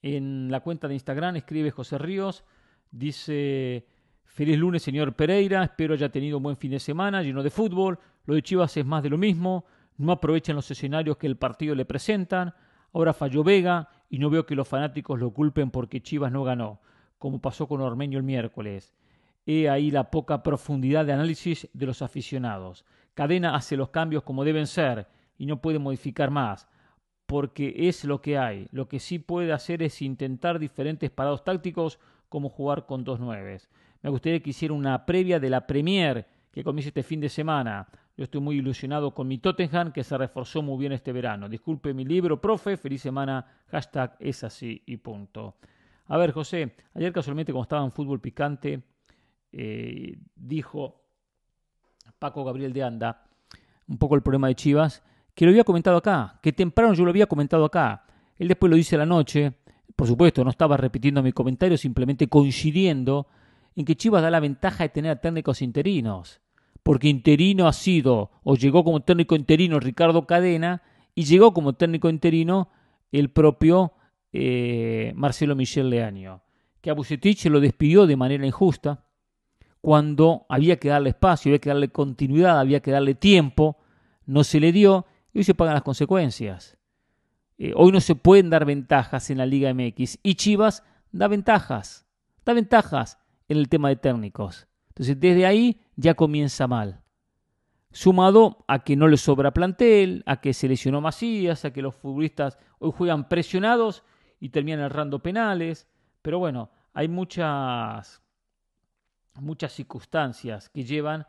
En 0.00 0.50
la 0.50 0.60
cuenta 0.60 0.88
de 0.88 0.94
Instagram 0.94 1.36
escribe 1.36 1.72
José 1.72 1.98
Ríos, 1.98 2.42
dice, 2.90 3.86
feliz 4.24 4.56
lunes 4.56 4.82
señor 4.82 5.12
Pereira, 5.12 5.62
espero 5.62 5.92
haya 5.92 6.08
tenido 6.08 6.38
un 6.38 6.42
buen 6.42 6.56
fin 6.56 6.70
de 6.70 6.80
semana 6.80 7.22
lleno 7.22 7.42
de 7.42 7.50
fútbol, 7.50 7.98
lo 8.24 8.34
de 8.34 8.42
Chivas 8.42 8.74
es 8.78 8.86
más 8.86 9.02
de 9.02 9.10
lo 9.10 9.18
mismo, 9.18 9.66
no 9.98 10.12
aprovechan 10.12 10.56
los 10.56 10.70
escenarios 10.70 11.18
que 11.18 11.26
el 11.26 11.36
partido 11.36 11.74
le 11.74 11.84
presentan, 11.84 12.54
ahora 12.94 13.12
falló 13.12 13.44
Vega 13.44 13.90
y 14.08 14.18
no 14.20 14.30
veo 14.30 14.46
que 14.46 14.54
los 14.54 14.66
fanáticos 14.66 15.20
lo 15.20 15.34
culpen 15.34 15.70
porque 15.70 16.00
Chivas 16.00 16.32
no 16.32 16.44
ganó, 16.44 16.80
como 17.18 17.42
pasó 17.42 17.68
con 17.68 17.82
Ormeño 17.82 18.16
el 18.16 18.24
miércoles. 18.24 18.94
He 19.52 19.68
ahí 19.68 19.90
la 19.90 20.12
poca 20.12 20.44
profundidad 20.44 21.04
de 21.04 21.12
análisis 21.12 21.68
de 21.72 21.86
los 21.86 22.02
aficionados. 22.02 22.84
Cadena 23.14 23.56
hace 23.56 23.76
los 23.76 23.88
cambios 23.88 24.22
como 24.22 24.44
deben 24.44 24.68
ser 24.68 25.08
y 25.38 25.46
no 25.46 25.60
puede 25.60 25.80
modificar 25.80 26.30
más, 26.30 26.68
porque 27.26 27.74
es 27.76 28.04
lo 28.04 28.22
que 28.22 28.38
hay. 28.38 28.68
Lo 28.70 28.86
que 28.86 29.00
sí 29.00 29.18
puede 29.18 29.52
hacer 29.52 29.82
es 29.82 30.02
intentar 30.02 30.60
diferentes 30.60 31.10
parados 31.10 31.42
tácticos 31.42 31.98
como 32.28 32.48
jugar 32.48 32.86
con 32.86 33.02
dos 33.02 33.18
nueves. 33.18 33.68
Me 34.02 34.10
gustaría 34.10 34.40
que 34.40 34.50
hiciera 34.50 34.72
una 34.72 35.04
previa 35.04 35.40
de 35.40 35.50
la 35.50 35.66
Premier 35.66 36.28
que 36.52 36.62
comienza 36.62 36.90
este 36.90 37.02
fin 37.02 37.18
de 37.18 37.28
semana. 37.28 37.88
Yo 38.16 38.22
estoy 38.22 38.40
muy 38.40 38.58
ilusionado 38.58 39.12
con 39.12 39.26
mi 39.26 39.38
Tottenham 39.38 39.90
que 39.90 40.04
se 40.04 40.16
reforzó 40.16 40.62
muy 40.62 40.78
bien 40.78 40.92
este 40.92 41.12
verano. 41.12 41.48
Disculpe 41.48 41.92
mi 41.92 42.04
libro, 42.04 42.40
profe, 42.40 42.76
feliz 42.76 43.02
semana, 43.02 43.44
hashtag 43.66 44.16
es 44.20 44.44
así 44.44 44.80
y 44.86 44.98
punto. 44.98 45.56
A 46.06 46.16
ver, 46.18 46.30
José, 46.30 46.76
ayer 46.94 47.12
casualmente 47.12 47.50
como 47.50 47.64
estaba 47.64 47.84
en 47.84 47.90
fútbol 47.90 48.20
picante, 48.20 48.84
eh, 49.52 50.18
dijo 50.34 51.02
Paco 52.18 52.44
Gabriel 52.44 52.72
de 52.72 52.82
Anda 52.82 53.26
un 53.90 53.98
poco 53.98 54.14
el 54.14 54.22
problema 54.22 54.48
de 54.48 54.54
Chivas, 54.54 55.02
que 55.34 55.44
lo 55.44 55.50
había 55.50 55.64
comentado 55.64 55.96
acá, 55.96 56.38
que 56.42 56.52
temprano 56.52 56.94
yo 56.94 57.04
lo 57.04 57.10
había 57.10 57.26
comentado 57.26 57.64
acá. 57.64 58.04
Él 58.38 58.48
después 58.48 58.70
lo 58.70 58.76
dice 58.76 58.94
a 58.94 59.00
la 59.00 59.06
noche, 59.06 59.52
por 59.96 60.06
supuesto, 60.06 60.44
no 60.44 60.50
estaba 60.50 60.76
repitiendo 60.76 61.22
mi 61.22 61.32
comentario, 61.32 61.76
simplemente 61.76 62.28
coincidiendo 62.28 63.26
en 63.74 63.84
que 63.84 63.96
Chivas 63.96 64.22
da 64.22 64.30
la 64.30 64.40
ventaja 64.40 64.84
de 64.84 64.88
tener 64.90 65.18
técnicos 65.20 65.60
interinos, 65.60 66.40
porque 66.82 67.08
interino 67.08 67.66
ha 67.66 67.72
sido, 67.72 68.30
o 68.44 68.54
llegó 68.54 68.84
como 68.84 69.00
técnico 69.00 69.34
interino 69.34 69.80
Ricardo 69.80 70.26
Cadena, 70.26 70.82
y 71.14 71.24
llegó 71.24 71.52
como 71.52 71.74
técnico 71.74 72.08
interino 72.08 72.70
el 73.10 73.30
propio 73.30 73.92
eh, 74.32 75.12
Marcelo 75.16 75.56
Michel 75.56 75.90
Leaño, 75.90 76.42
que 76.80 76.90
a 76.90 76.94
Bucetich 76.94 77.44
lo 77.46 77.58
despidió 77.60 78.06
de 78.06 78.16
manera 78.16 78.46
injusta, 78.46 79.04
cuando 79.80 80.46
había 80.48 80.76
que 80.76 80.88
darle 80.88 81.10
espacio, 81.10 81.50
había 81.50 81.60
que 81.60 81.70
darle 81.70 81.88
continuidad, 81.88 82.58
había 82.58 82.80
que 82.80 82.90
darle 82.90 83.14
tiempo, 83.14 83.78
no 84.26 84.44
se 84.44 84.60
le 84.60 84.72
dio 84.72 85.06
y 85.32 85.38
hoy 85.38 85.44
se 85.44 85.54
pagan 85.54 85.74
las 85.74 85.82
consecuencias. 85.82 86.76
Eh, 87.58 87.72
hoy 87.76 87.92
no 87.92 88.00
se 88.00 88.14
pueden 88.14 88.50
dar 88.50 88.64
ventajas 88.64 89.30
en 89.30 89.38
la 89.38 89.46
Liga 89.46 89.72
MX 89.72 90.18
y 90.22 90.34
Chivas 90.34 90.82
da 91.12 91.28
ventajas, 91.28 92.06
da 92.44 92.52
ventajas 92.52 93.18
en 93.48 93.58
el 93.58 93.68
tema 93.68 93.88
de 93.88 93.96
técnicos. 93.96 94.66
Entonces 94.88 95.18
desde 95.18 95.46
ahí 95.46 95.80
ya 95.96 96.14
comienza 96.14 96.66
mal. 96.66 97.02
Sumado 97.92 98.64
a 98.68 98.84
que 98.84 98.96
no 98.96 99.08
le 99.08 99.16
sobra 99.16 99.52
plantel, 99.52 100.22
a 100.26 100.40
que 100.40 100.54
se 100.54 100.68
lesionó 100.68 101.00
Macías, 101.00 101.64
a 101.64 101.72
que 101.72 101.82
los 101.82 101.94
futbolistas 101.94 102.58
hoy 102.78 102.92
juegan 102.96 103.28
presionados 103.28 104.04
y 104.38 104.50
terminan 104.50 104.80
errando 104.80 105.20
penales. 105.20 105.88
Pero 106.22 106.38
bueno, 106.38 106.70
hay 106.92 107.08
muchas 107.08 108.22
muchas 109.36 109.72
circunstancias 109.72 110.68
que 110.68 110.84
llevan 110.84 111.26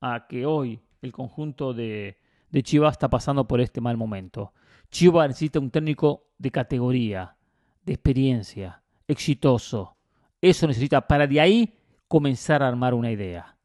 a 0.00 0.26
que 0.26 0.46
hoy 0.46 0.80
el 1.02 1.12
conjunto 1.12 1.72
de, 1.72 2.16
de 2.50 2.62
Chivas 2.62 2.92
está 2.92 3.08
pasando 3.08 3.46
por 3.46 3.60
este 3.60 3.80
mal 3.80 3.96
momento. 3.96 4.52
Chivas 4.90 5.28
necesita 5.28 5.58
un 5.58 5.70
técnico 5.70 6.28
de 6.38 6.50
categoría, 6.50 7.36
de 7.84 7.94
experiencia, 7.94 8.82
exitoso. 9.06 9.96
Eso 10.40 10.66
necesita 10.66 11.06
para 11.06 11.26
de 11.26 11.40
ahí 11.40 11.74
comenzar 12.08 12.62
a 12.62 12.68
armar 12.68 12.94
una 12.94 13.10
idea. 13.10 13.56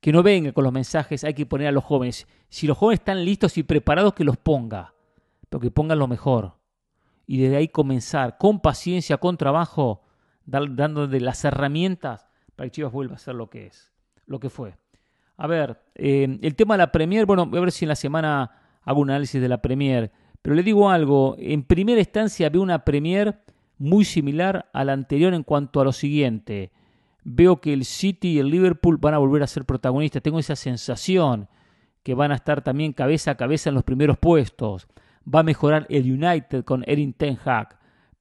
Que 0.00 0.12
no 0.12 0.22
venga 0.22 0.52
con 0.52 0.64
los 0.64 0.72
mensajes, 0.72 1.24
hay 1.24 1.34
que 1.34 1.46
poner 1.46 1.68
a 1.68 1.72
los 1.72 1.84
jóvenes. 1.84 2.28
Si 2.48 2.66
los 2.66 2.78
jóvenes 2.78 3.00
están 3.00 3.24
listos 3.24 3.58
y 3.58 3.64
preparados, 3.64 4.14
que 4.14 4.24
los 4.24 4.36
ponga, 4.36 4.94
pero 5.48 5.60
que 5.60 5.70
pongan 5.70 5.98
lo 5.98 6.06
mejor. 6.06 6.58
Y 7.26 7.38
desde 7.38 7.56
ahí 7.56 7.68
comenzar, 7.68 8.38
con 8.38 8.60
paciencia, 8.60 9.16
con 9.16 9.36
trabajo, 9.36 10.02
dándole 10.44 11.20
las 11.20 11.44
herramientas 11.44 12.27
para 12.58 12.66
que 12.66 12.72
Chivas 12.72 12.92
vuelva 12.92 13.14
a 13.14 13.18
ser 13.18 13.36
lo 13.36 13.48
que 13.48 13.66
es, 13.66 13.92
lo 14.26 14.40
que 14.40 14.50
fue. 14.50 14.74
A 15.36 15.46
ver, 15.46 15.80
eh, 15.94 16.40
el 16.42 16.56
tema 16.56 16.74
de 16.74 16.78
la 16.78 16.90
Premier, 16.90 17.24
bueno, 17.24 17.46
voy 17.46 17.58
a 17.58 17.60
ver 17.60 17.70
si 17.70 17.84
en 17.84 17.88
la 17.88 17.94
semana 17.94 18.50
hago 18.82 19.00
un 19.00 19.10
análisis 19.10 19.40
de 19.40 19.48
la 19.48 19.62
Premier, 19.62 20.10
pero 20.42 20.56
le 20.56 20.64
digo 20.64 20.90
algo, 20.90 21.36
en 21.38 21.62
primera 21.62 22.00
instancia 22.00 22.50
veo 22.50 22.60
una 22.60 22.84
Premier 22.84 23.38
muy 23.78 24.04
similar 24.04 24.68
a 24.72 24.82
la 24.82 24.92
anterior 24.92 25.34
en 25.34 25.44
cuanto 25.44 25.80
a 25.80 25.84
lo 25.84 25.92
siguiente. 25.92 26.72
Veo 27.22 27.60
que 27.60 27.72
el 27.72 27.84
City 27.84 28.32
y 28.32 28.38
el 28.40 28.50
Liverpool 28.50 28.96
van 28.96 29.14
a 29.14 29.18
volver 29.18 29.44
a 29.44 29.46
ser 29.46 29.64
protagonistas, 29.64 30.20
tengo 30.20 30.40
esa 30.40 30.56
sensación 30.56 31.48
que 32.02 32.14
van 32.14 32.32
a 32.32 32.34
estar 32.34 32.62
también 32.62 32.92
cabeza 32.92 33.30
a 33.30 33.36
cabeza 33.36 33.68
en 33.68 33.76
los 33.76 33.84
primeros 33.84 34.18
puestos. 34.18 34.88
Va 35.32 35.40
a 35.40 35.44
mejorar 35.44 35.86
el 35.90 36.10
United 36.10 36.64
con 36.64 36.82
Erin 36.88 37.12
Ten 37.12 37.38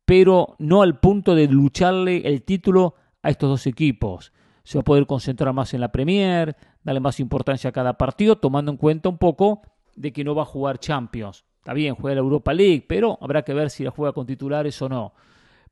pero 0.06 0.56
no 0.60 0.84
al 0.84 1.00
punto 1.00 1.34
de 1.34 1.48
lucharle 1.48 2.22
el 2.28 2.44
título 2.44 2.94
a 3.28 3.30
estos 3.30 3.50
dos 3.50 3.68
equipos. 3.68 4.32
Se 4.64 4.78
va 4.78 4.82
a 4.82 4.86
poder 4.86 5.06
concentrar 5.06 5.54
más 5.54 5.74
en 5.74 5.82
la 5.82 5.92
Premier, 5.92 6.56
darle 6.82 7.02
más 7.02 7.20
importancia 7.20 7.70
a 7.70 7.74
cada 7.74 7.98
partido, 7.98 8.38
tomando 8.38 8.72
en 8.72 8.78
cuenta 8.78 9.10
un 9.10 9.18
poco 9.18 9.62
de 9.96 10.14
que 10.14 10.24
no 10.24 10.34
va 10.34 10.44
a 10.44 10.46
jugar 10.46 10.80
Champions. 10.80 11.44
Está 11.58 11.74
bien, 11.74 11.96
juega 11.96 12.16
la 12.16 12.22
Europa 12.22 12.54
League, 12.54 12.86
pero 12.88 13.18
habrá 13.22 13.42
que 13.42 13.54
ver 13.54 13.70
si 13.70 13.84
la 13.84 13.92
juega 13.92 14.14
con 14.14 14.26
titulares 14.26 14.82
o 14.82 14.88
no. 14.88 15.14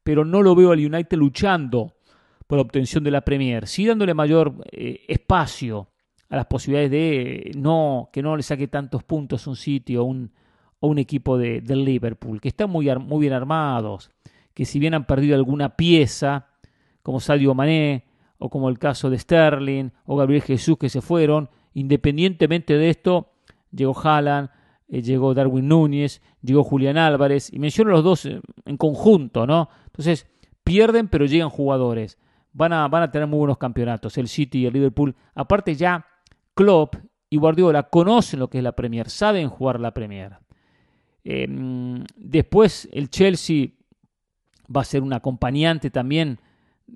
Pero 0.03 0.25
no 0.25 0.43
lo 0.43 0.53
veo 0.53 0.73
al 0.73 0.85
United 0.85 1.17
luchando 1.17 1.93
por 2.45 2.57
la 2.57 2.63
obtención 2.63 3.05
de 3.05 3.11
la 3.11 3.21
Premier, 3.21 3.67
sí 3.67 3.85
dándole 3.85 4.13
mayor 4.13 4.53
eh, 4.71 5.05
espacio 5.07 5.87
a 6.29 6.35
las 6.35 6.45
posibilidades 6.47 6.91
de 6.91 7.51
no 7.55 8.09
que 8.11 8.21
no 8.21 8.35
le 8.35 8.43
saque 8.43 8.67
tantos 8.67 9.03
puntos 9.03 9.47
un 9.47 9.55
sitio 9.55 10.03
o 10.03 10.05
un, 10.05 10.31
un 10.81 10.97
equipo 10.99 11.37
de, 11.37 11.61
del 11.61 11.85
Liverpool, 11.85 12.41
que 12.41 12.49
están 12.49 12.69
muy, 12.69 12.93
muy 12.97 13.21
bien 13.21 13.33
armados, 13.33 14.11
que 14.53 14.65
si 14.65 14.77
bien 14.77 14.93
han 14.93 15.07
perdido 15.07 15.35
alguna 15.35 15.77
pieza, 15.77 16.49
como 17.05 17.19
Sadio 17.19 17.53
Mané, 17.53 18.03
o 18.39 18.49
como 18.49 18.67
el 18.67 18.79
caso 18.79 19.11
de 19.11 19.19
Sterling, 19.19 19.91
o 20.07 20.17
Gabriel 20.17 20.41
Jesús 20.41 20.75
que 20.79 20.89
se 20.89 21.01
fueron. 21.01 21.51
Independientemente 21.75 22.79
de 22.79 22.89
esto, 22.89 23.33
llegó 23.69 23.95
Haaland, 23.95 24.49
eh, 24.87 25.03
llegó 25.03 25.35
Darwin 25.35 25.67
Núñez, 25.67 26.23
llegó 26.41 26.63
Julián 26.63 26.97
Álvarez, 26.97 27.53
y 27.53 27.59
menciono 27.59 27.91
los 27.91 28.03
dos 28.03 28.25
en 28.25 28.77
conjunto, 28.77 29.45
¿no? 29.45 29.69
Entonces, 29.85 30.25
pierden 30.63 31.07
pero 31.07 31.27
llegan 31.27 31.49
jugadores. 31.49 32.17
Van 32.53 32.73
a, 32.73 32.87
van 32.87 33.03
a 33.03 33.11
tener 33.11 33.27
muy 33.27 33.37
buenos 33.37 33.59
campeonatos, 33.59 34.17
el 34.17 34.27
City 34.27 34.61
y 34.61 34.65
el 34.65 34.73
Liverpool. 34.73 35.15
Aparte 35.35 35.75
ya, 35.75 36.07
Klopp 36.55 36.95
y 37.29 37.37
Guardiola 37.37 37.83
conocen 37.83 38.39
lo 38.39 38.49
que 38.49 38.57
es 38.57 38.63
la 38.63 38.71
Premier, 38.71 39.11
saben 39.11 39.47
jugar 39.47 39.79
la 39.79 39.93
Premier. 39.93 40.39
Em, 41.23 42.03
después 42.15 42.89
el 42.91 43.11
Chelsea 43.11 43.67
va 44.75 44.81
a 44.81 44.85
ser 44.85 45.03
un 45.03 45.13
acompañante 45.13 45.91
también, 45.91 46.39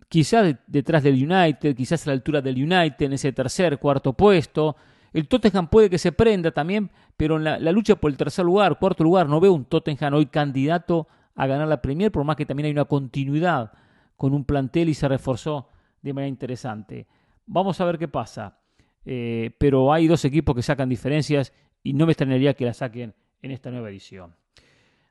quizás 0.07 0.55
detrás 0.67 1.03
del 1.03 1.15
United, 1.15 1.75
quizás 1.75 2.05
a 2.05 2.09
la 2.09 2.13
altura 2.13 2.41
del 2.41 2.57
United 2.57 3.05
en 3.05 3.13
ese 3.13 3.31
tercer, 3.31 3.79
cuarto 3.79 4.13
puesto. 4.13 4.75
El 5.13 5.27
Tottenham 5.27 5.67
puede 5.67 5.89
que 5.89 5.97
se 5.97 6.11
prenda 6.11 6.51
también, 6.51 6.91
pero 7.17 7.37
en 7.37 7.43
la, 7.43 7.71
lucha 7.71 7.95
por 7.95 8.11
el 8.11 8.17
tercer 8.17 8.45
lugar, 8.45 8.77
cuarto 8.77 9.03
lugar, 9.03 9.27
no 9.27 9.39
veo 9.39 9.53
un 9.53 9.65
Tottenham 9.65 10.13
hoy 10.13 10.27
candidato 10.27 11.07
a 11.35 11.47
ganar 11.47 11.67
la 11.67 11.81
Premier, 11.81 12.11
por 12.11 12.23
más 12.23 12.35
que 12.35 12.45
también 12.45 12.67
hay 12.67 12.71
una 12.71 12.85
continuidad 12.85 13.71
con 14.15 14.33
un 14.33 14.43
plantel 14.45 14.89
y 14.89 14.93
se 14.93 15.07
reforzó 15.07 15.69
de 16.01 16.13
manera 16.13 16.29
interesante. 16.29 17.07
Vamos 17.45 17.81
a 17.81 17.85
ver 17.85 17.97
qué 17.97 18.07
pasa. 18.07 18.59
Eh, 19.05 19.51
pero 19.57 19.91
hay 19.91 20.07
dos 20.07 20.23
equipos 20.25 20.55
que 20.55 20.61
sacan 20.61 20.89
diferencias 20.89 21.53
y 21.81 21.93
no 21.93 22.05
me 22.05 22.11
extrañaría 22.11 22.53
que 22.53 22.65
la 22.65 22.73
saquen 22.73 23.15
en 23.41 23.51
esta 23.51 23.71
nueva 23.71 23.89
edición. 23.89 24.35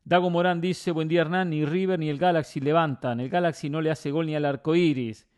Dago 0.09 0.31
Morán 0.31 0.63
dice, 0.63 0.91
buen 0.91 1.07
día 1.07 1.21
Hernán, 1.21 1.51
ni 1.51 1.67
River 1.67 1.99
ni 1.99 2.09
el 2.09 2.17
Galaxy 2.17 2.61
levantan, 2.61 3.21
el 3.21 3.29
Galaxy 3.29 3.69
no 3.69 3.83
le 3.83 3.91
hace 3.91 4.11
gol 4.11 4.25
ni 4.25 4.35
al 4.35 4.47
arco 4.47 4.75
iris. 4.75 5.29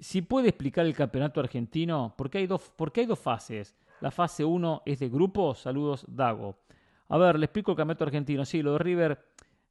Si 0.00 0.20
puede 0.22 0.48
explicar 0.48 0.84
el 0.84 0.96
campeonato 0.96 1.38
argentino, 1.38 2.12
porque 2.18 2.38
hay 2.38 2.48
dos, 2.48 2.72
hay 2.96 3.06
dos 3.06 3.20
fases. 3.20 3.76
La 4.00 4.10
fase 4.10 4.44
1 4.44 4.82
es 4.84 4.98
de 4.98 5.08
grupo, 5.08 5.54
saludos 5.54 6.04
Dago. 6.08 6.56
A 7.08 7.18
ver, 7.18 7.38
le 7.38 7.44
explico 7.44 7.70
el 7.70 7.76
campeonato 7.76 8.02
argentino. 8.02 8.44
Sí, 8.44 8.62
lo 8.62 8.72
de 8.72 8.78
River 8.80 9.26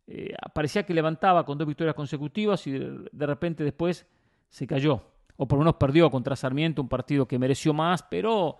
eh, 0.08 0.34
parecía 0.54 0.84
que 0.84 0.94
levantaba 0.94 1.46
con 1.46 1.58
dos 1.58 1.68
victorias 1.68 1.94
consecutivas 1.94 2.66
y 2.66 2.72
de 2.72 3.26
repente 3.26 3.66
después 3.66 4.08
se 4.48 4.66
cayó 4.66 5.04
o 5.36 5.48
por 5.50 5.58
lo 5.58 5.66
menos 5.66 5.76
perdió 5.76 6.10
contra 6.10 6.38
Sarmiento, 6.38 6.82
un 6.82 6.88
partido 6.88 7.28
que 7.28 7.38
mereció 7.38 7.74
más, 7.74 8.04
pero 8.04 8.58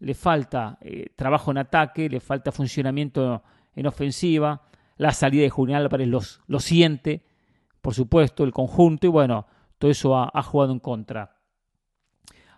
le 0.00 0.12
falta 0.12 0.76
eh, 0.82 1.06
trabajo 1.16 1.52
en 1.52 1.58
ataque, 1.58 2.10
le 2.10 2.20
falta 2.20 2.52
funcionamiento 2.52 3.42
en 3.74 3.86
ofensiva, 3.86 4.60
la 4.96 5.12
salida 5.12 5.42
de 5.42 5.50
Julián 5.50 5.82
Álvarez 5.82 6.08
los, 6.08 6.40
lo 6.46 6.60
siente, 6.60 7.24
por 7.80 7.94
supuesto, 7.94 8.44
el 8.44 8.52
conjunto, 8.52 9.06
y 9.06 9.10
bueno, 9.10 9.46
todo 9.78 9.90
eso 9.90 10.16
ha, 10.16 10.42
jugado 10.42 10.72
en 10.72 10.78
contra. 10.78 11.36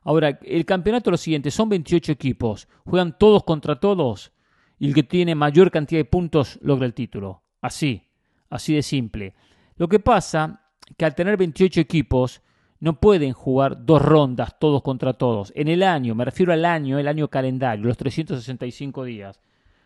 Ahora, 0.02 0.38
el 0.42 0.66
campeonato 0.66 1.10
es 1.10 1.12
lo 1.12 1.16
siguiente, 1.16 1.50
son 1.50 1.70
28 1.70 2.12
equipos, 2.12 2.68
juegan 2.84 3.16
todos 3.18 3.44
contra 3.44 3.80
todos, 3.80 4.32
y 4.78 4.88
el 4.88 4.94
que 4.94 5.02
tiene 5.02 5.34
mayor 5.34 5.70
cantidad 5.70 6.00
de 6.00 6.04
puntos 6.04 6.58
logra 6.60 6.84
el 6.84 6.92
título. 6.92 7.42
Así, 7.62 8.02
así 8.50 8.74
de 8.74 8.82
simple. 8.82 9.34
Lo 9.76 9.88
que 9.88 9.98
pasa 9.98 10.60
que 10.98 11.04
al 11.04 11.14
tener 11.14 11.38
28 11.38 11.80
equipos, 11.80 12.42
no 12.80 13.00
pueden 13.00 13.32
jugar 13.32 13.86
dos 13.86 14.02
rondas 14.02 14.58
todos 14.58 14.82
contra 14.82 15.14
todos. 15.14 15.52
En 15.56 15.68
el 15.68 15.82
año, 15.82 16.14
me 16.14 16.26
refiero 16.26 16.52
al 16.52 16.66
año, 16.66 16.98
el 16.98 17.08
año 17.08 17.28
calendario, 17.28 17.86
los 17.86 17.96
365 17.96 19.04
días. 19.04 19.40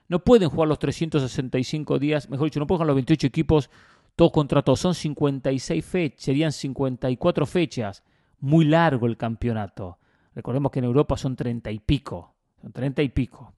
No 0.09 0.25
pueden 0.25 0.49
jugar 0.49 0.69
los 0.69 0.79
365 0.79 1.99
días, 1.99 2.29
mejor 2.31 2.47
dicho, 2.47 2.61
no 2.61 2.67
pueden 2.67 2.79
jugar 2.79 2.87
los 2.89 2.97
28 2.97 3.27
equipos 3.27 3.71
todos 4.17 4.33
contra 4.33 4.63
todos. 4.63 4.81
Son 4.81 4.95
56 4.95 5.85
fechas, 5.85 6.23
serían 6.23 6.53
54 6.53 7.47
fechas. 7.47 8.03
Muy 8.41 8.65
largo 8.65 9.07
el 9.07 9.17
campeonato. 9.17 9.99
Recordemos 10.35 10.73
que 10.73 10.79
en 10.79 10.87
Europa 10.87 11.17
son 11.17 11.37
30 11.37 11.71
y 11.71 11.79
pico. 11.79 12.35
Son 12.61 12.73
30 12.73 13.03
y 13.03 13.09
pico. 13.11 13.53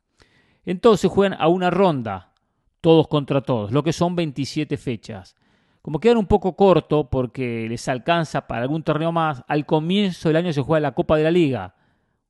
Entonces 0.64 1.10
juegan 1.10 1.38
a 1.40 1.48
una 1.48 1.70
ronda, 1.70 2.32
todos 2.80 3.08
contra 3.08 3.40
todos, 3.40 3.72
lo 3.72 3.82
que 3.82 3.92
son 3.92 4.16
27 4.16 4.76
fechas. 4.76 5.36
Como 5.82 5.98
quedan 5.98 6.18
un 6.18 6.26
poco 6.26 6.56
corto 6.56 7.08
porque 7.08 7.66
les 7.68 7.88
alcanza 7.88 8.46
para 8.46 8.62
algún 8.62 8.82
torneo 8.82 9.12
más, 9.12 9.42
al 9.48 9.64
comienzo 9.64 10.28
del 10.28 10.36
año 10.36 10.52
se 10.52 10.60
juega 10.60 10.80
la 10.80 10.94
Copa 10.94 11.16
de 11.16 11.24
la 11.24 11.30
Liga, 11.30 11.74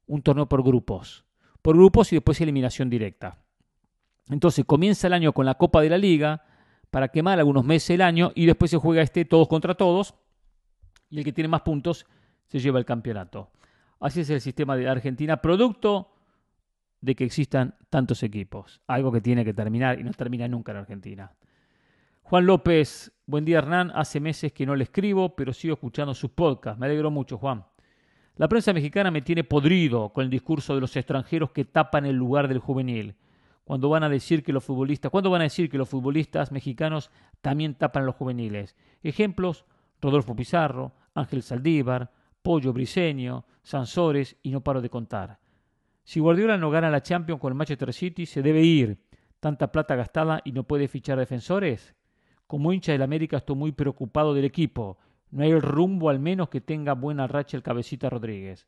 un 0.06 0.22
torneo 0.22 0.46
por 0.46 0.62
grupos. 0.62 1.24
Por 1.62 1.76
grupos 1.76 2.12
y 2.12 2.16
después 2.16 2.40
eliminación 2.40 2.88
directa. 2.88 3.38
Entonces 4.30 4.64
comienza 4.64 5.06
el 5.06 5.12
año 5.12 5.32
con 5.32 5.46
la 5.46 5.54
Copa 5.54 5.80
de 5.80 5.90
la 5.90 5.98
Liga 5.98 6.44
para 6.90 7.08
quemar 7.08 7.38
algunos 7.38 7.64
meses 7.64 7.90
el 7.90 8.02
año 8.02 8.32
y 8.34 8.46
después 8.46 8.70
se 8.70 8.76
juega 8.76 9.02
este 9.02 9.24
todos 9.24 9.48
contra 9.48 9.74
todos 9.74 10.14
y 11.08 11.18
el 11.18 11.24
que 11.24 11.32
tiene 11.32 11.48
más 11.48 11.62
puntos 11.62 12.06
se 12.46 12.58
lleva 12.58 12.78
el 12.78 12.84
campeonato. 12.84 13.50
Así 14.00 14.20
es 14.20 14.30
el 14.30 14.40
sistema 14.40 14.76
de 14.76 14.88
Argentina, 14.88 15.42
producto 15.42 16.12
de 17.00 17.14
que 17.14 17.24
existan 17.24 17.74
tantos 17.90 18.22
equipos. 18.22 18.80
Algo 18.86 19.12
que 19.12 19.20
tiene 19.20 19.44
que 19.44 19.54
terminar 19.54 20.00
y 20.00 20.04
no 20.04 20.12
termina 20.12 20.48
nunca 20.48 20.72
en 20.72 20.78
Argentina. 20.78 21.32
Juan 22.22 22.46
López, 22.46 23.12
buen 23.26 23.44
día 23.44 23.58
Hernán, 23.58 23.90
hace 23.94 24.20
meses 24.20 24.52
que 24.52 24.64
no 24.64 24.76
le 24.76 24.84
escribo, 24.84 25.34
pero 25.34 25.52
sigo 25.52 25.74
escuchando 25.74 26.14
sus 26.14 26.30
podcasts. 26.30 26.78
Me 26.78 26.86
alegro 26.86 27.10
mucho, 27.10 27.38
Juan. 27.38 27.64
La 28.36 28.48
prensa 28.48 28.72
mexicana 28.72 29.10
me 29.10 29.22
tiene 29.22 29.44
podrido 29.44 30.10
con 30.10 30.24
el 30.24 30.30
discurso 30.30 30.74
de 30.74 30.80
los 30.80 30.96
extranjeros 30.96 31.50
que 31.50 31.64
tapan 31.64 32.06
el 32.06 32.16
lugar 32.16 32.48
del 32.48 32.58
juvenil. 32.58 33.16
Cuando 33.64 33.88
van 33.88 34.02
a 34.02 34.08
decir 34.08 34.42
que 34.42 34.52
los 34.52 34.64
futbolistas, 34.64 35.10
¿cuándo 35.10 35.30
van 35.30 35.42
a 35.42 35.44
decir 35.44 35.70
que 35.70 35.78
los 35.78 35.88
futbolistas 35.88 36.50
mexicanos 36.50 37.10
también 37.40 37.74
tapan 37.74 38.06
los 38.06 38.16
juveniles? 38.16 38.76
Ejemplos, 39.02 39.64
Rodolfo 40.00 40.34
Pizarro, 40.34 40.92
Ángel 41.14 41.42
Saldívar, 41.42 42.10
Pollo 42.42 42.72
Briseño, 42.72 43.44
Sansores 43.62 44.36
y 44.42 44.50
no 44.50 44.62
paro 44.62 44.80
de 44.80 44.90
contar. 44.90 45.38
Si 46.02 46.18
Guardiola 46.20 46.56
no 46.56 46.70
gana 46.70 46.90
la 46.90 47.02
Champions 47.02 47.40
con 47.40 47.52
el 47.52 47.56
Manchester 47.56 47.92
City, 47.92 48.26
se 48.26 48.42
debe 48.42 48.62
ir. 48.62 48.98
Tanta 49.38 49.70
plata 49.70 49.94
gastada 49.94 50.40
y 50.44 50.52
no 50.52 50.64
puede 50.64 50.88
fichar 50.88 51.18
defensores. 51.18 51.94
Como 52.46 52.72
hincha 52.72 52.92
del 52.92 53.02
América 53.02 53.36
estoy 53.36 53.56
muy 53.56 53.72
preocupado 53.72 54.34
del 54.34 54.44
equipo. 54.44 54.98
No 55.30 55.44
hay 55.44 55.50
el 55.50 55.62
rumbo 55.62 56.10
al 56.10 56.18
menos 56.18 56.48
que 56.48 56.60
tenga 56.60 56.94
buena 56.94 57.26
racha 57.26 57.56
el 57.56 57.62
cabecita 57.62 58.10
Rodríguez. 58.10 58.66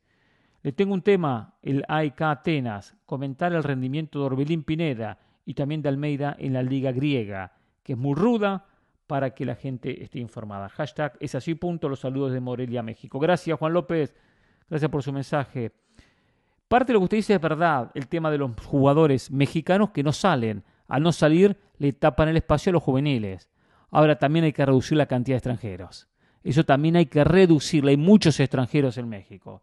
Le 0.63 0.71
tengo 0.71 0.93
un 0.93 1.01
tema, 1.01 1.55
el 1.61 1.83
AIK 1.89 2.21
Atenas, 2.21 2.95
comentar 3.05 3.51
el 3.51 3.63
rendimiento 3.63 4.19
de 4.19 4.25
Orbelín 4.25 4.63
Pineda 4.63 5.19
y 5.45 5.55
también 5.55 5.81
de 5.81 5.89
Almeida 5.89 6.37
en 6.39 6.53
la 6.53 6.63
liga 6.63 6.93
griega, 6.93 7.51
que 7.83 7.93
es 7.93 7.99
muy 7.99 8.15
ruda 8.15 8.65
para 9.05 9.31
que 9.31 9.45
la 9.45 9.55
gente 9.55 10.01
esté 10.01 10.19
informada. 10.19 10.69
Hashtag 10.69 11.17
es 11.19 11.35
así 11.35 11.55
punto, 11.55 11.89
los 11.89 11.99
saludos 11.99 12.31
de 12.31 12.39
Morelia, 12.39 12.81
México. 12.81 13.19
Gracias 13.19 13.59
Juan 13.59 13.73
López, 13.73 14.15
gracias 14.69 14.89
por 14.89 15.03
su 15.03 15.11
mensaje. 15.11 15.73
Parte 16.69 16.87
de 16.87 16.93
lo 16.93 16.99
que 17.01 17.03
usted 17.03 17.17
dice 17.17 17.33
es 17.33 17.41
verdad, 17.41 17.91
el 17.93 18.07
tema 18.07 18.31
de 18.31 18.37
los 18.37 18.51
jugadores 18.65 19.31
mexicanos 19.31 19.89
que 19.89 20.01
no 20.01 20.13
salen. 20.13 20.63
Al 20.87 21.03
no 21.03 21.11
salir, 21.11 21.57
le 21.77 21.91
tapan 21.91 22.29
el 22.29 22.37
espacio 22.37 22.69
a 22.69 22.73
los 22.73 22.83
juveniles. 22.83 23.49
Ahora 23.91 24.17
también 24.17 24.45
hay 24.45 24.53
que 24.53 24.65
reducir 24.65 24.97
la 24.97 25.07
cantidad 25.07 25.35
de 25.35 25.39
extranjeros. 25.39 26.07
Eso 26.41 26.63
también 26.63 26.95
hay 26.95 27.07
que 27.07 27.25
reducirla. 27.25 27.91
Hay 27.91 27.97
muchos 27.97 28.39
extranjeros 28.39 28.97
en 28.97 29.09
México. 29.09 29.61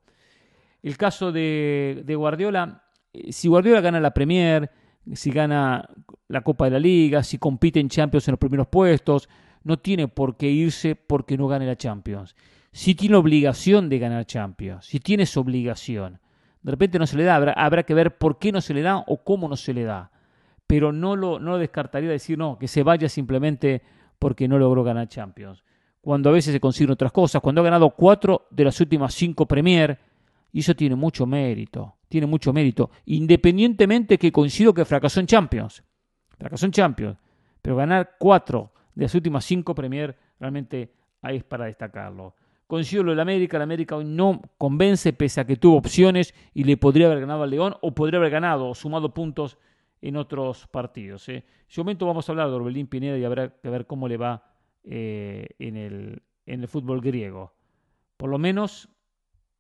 El 0.83 0.97
caso 0.97 1.33
de, 1.33 2.05
Guardiola, 2.17 2.85
eh, 3.13 3.33
si 3.33 3.49
Guardiola 3.49 3.81
gana 3.81 4.01
la 4.01 4.15
Premier, 4.15 4.71
si 5.15 5.31
gana 5.31 5.89
la 6.29 6.41
Copa 6.43 6.67
de 6.67 6.71
la 6.73 6.79
Liga, 6.79 7.23
si 7.23 7.39
compite 7.39 7.81
en 7.81 7.89
Champions 7.89 8.29
en 8.29 8.33
los 8.33 8.39
primeros 8.39 8.69
puestos, 8.69 9.29
no 9.63 9.79
tiene 9.79 10.09
por 10.09 10.37
qué 10.37 10.49
irse 10.49 10.97
porque 10.97 11.37
no 11.37 11.49
gane 11.49 11.67
la 11.67 11.77
Champions. 11.77 12.35
Si 12.73 12.95
tiene 12.95 13.17
obligación 13.17 13.89
de 13.89 13.99
ganar 13.99 14.27
Champions, 14.27 14.87
si 14.87 15.01
tiene 15.01 15.25
esa 15.25 15.41
obligación. 15.41 16.21
De 16.63 16.71
repente 16.71 16.99
no 16.99 17.07
se 17.07 17.17
le 17.17 17.25
da, 17.25 17.37
habrá, 17.37 17.83
que 17.83 17.95
ver 17.95 18.19
por 18.19 18.39
qué 18.39 18.53
no 18.53 18.61
se 18.61 18.75
le 18.75 18.83
da 18.83 18.99
o 18.99 19.25
cómo 19.25 19.49
no 19.49 19.57
se 19.57 19.75
le 19.75 19.85
da. 19.85 20.11
Pero 20.67 20.93
no 20.93 21.17
lo, 21.17 21.41
no 21.41 21.53
lo 21.53 21.59
descartaría 21.59 22.11
decir, 22.11 22.39
no, 22.39 22.59
que 22.59 22.69
se 22.69 22.83
vaya 22.83 23.09
simplemente 23.09 23.83
porque 24.19 24.47
no 24.47 24.59
logró 24.59 24.85
ganar 24.85 25.09
Champions. 25.09 25.65
Cuando 26.01 26.31
a 26.31 26.33
veces 26.33 26.53
se 26.53 26.61
consiguen 26.61 26.93
otras 26.93 27.13
cosas, 27.13 27.43
cuando 27.43 27.61
ha 27.61 27.65
ganado 27.65 27.91
cuatro 27.91 28.47
de 28.51 28.65
las 28.65 28.81
últimas 28.81 29.15
cinco 29.15 29.47
Premier, 29.47 29.99
y 30.53 30.61
eso 30.61 30.75
tiene 30.75 30.97
mucho 30.97 31.27
mérito, 31.27 31.97
tiene 32.09 32.27
mucho 32.27 32.53
mérito, 32.53 32.91
independientemente 33.07 34.19
que 34.19 34.33
coincido 34.33 34.75
que 34.75 34.85
fracasó 34.85 35.21
en 35.21 35.27
Champions, 35.27 35.83
fracasó 36.39 36.67
en 36.67 36.73
Champions, 36.73 37.19
pero 37.63 37.77
ganar 37.77 38.17
cuatro 38.19 38.73
de 38.95 39.05
las 39.05 39.15
últimas 39.15 39.45
cinco 39.45 39.75
Premier 39.75 40.17
realmente 40.39 40.93
ahí 41.23 41.37
es 41.37 41.45
para 41.45 41.67
destacarlo. 41.67 42.35
Coincido 42.67 43.03
lo 43.03 43.11
del 43.11 43.21
América, 43.21 43.57
el 43.57 43.65
América 43.65 43.97
hoy 43.97 44.05
no 44.05 44.41
convence 44.57 45.13
pese 45.13 45.41
a 45.41 45.45
que 45.45 45.57
tuvo 45.57 45.77
opciones 45.77 46.35
y 46.55 46.65
le 46.65 46.77
podría 46.77 47.07
haber 47.07 47.21
ganado 47.21 47.43
al 47.43 47.51
León 47.51 47.75
o 47.81 47.95
podría 47.95 48.19
haber 48.19 48.31
ganado 48.31 48.69
o 48.69 48.75
sumado 48.75 49.13
puntos 49.13 49.59
en 50.01 50.17
otros 50.17 50.67
partidos. 50.69 51.29
¿eh? 51.29 51.37
En 51.37 51.45
ese 51.69 51.81
momento 51.81 52.07
vamos 52.07 52.29
a 52.29 52.33
hablar 52.33 52.49
de 52.49 52.55
Orbelín 52.55 52.87
Pineda 52.87 53.19
y 53.19 53.25
habrá 53.25 53.51
que 53.61 53.69
ver 53.69 53.87
cómo 53.87 54.07
le 54.07 54.17
va 54.17 54.55
eh, 54.85 55.49
en, 55.59 55.77
el, 55.77 56.23
en 56.47 56.61
el 56.63 56.69
fútbol 56.69 57.01
griego. 57.01 57.53
Por 58.17 58.31
lo 58.31 58.39
menos 58.39 58.89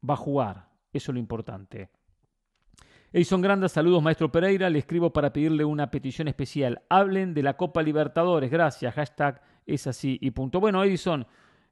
va 0.09 0.15
a 0.15 0.19
jugar, 0.19 0.69
eso 0.93 1.13
es 1.13 1.15
lo 1.15 1.21
importante. 1.21 1.91
Edison 3.13 3.41
Granda, 3.41 3.69
saludos 3.69 4.03
maestro 4.03 4.31
Pereira, 4.31 4.71
le 4.71 4.79
escribo 4.79 5.13
para 5.13 5.33
pedirle 5.33 5.65
una 5.65 5.91
petición 5.91 6.29
especial. 6.29 6.83
Hablen 6.89 7.35
de 7.35 7.43
la 7.43 7.57
Copa 7.57 7.83
Libertadores, 7.83 8.51
gracias, 8.51 8.95
hashtag 8.95 9.41
es 9.67 9.87
así 9.87 10.19
y 10.21 10.31
punto. 10.31 10.61
Bueno, 10.61 10.85
Edison, 10.85 11.27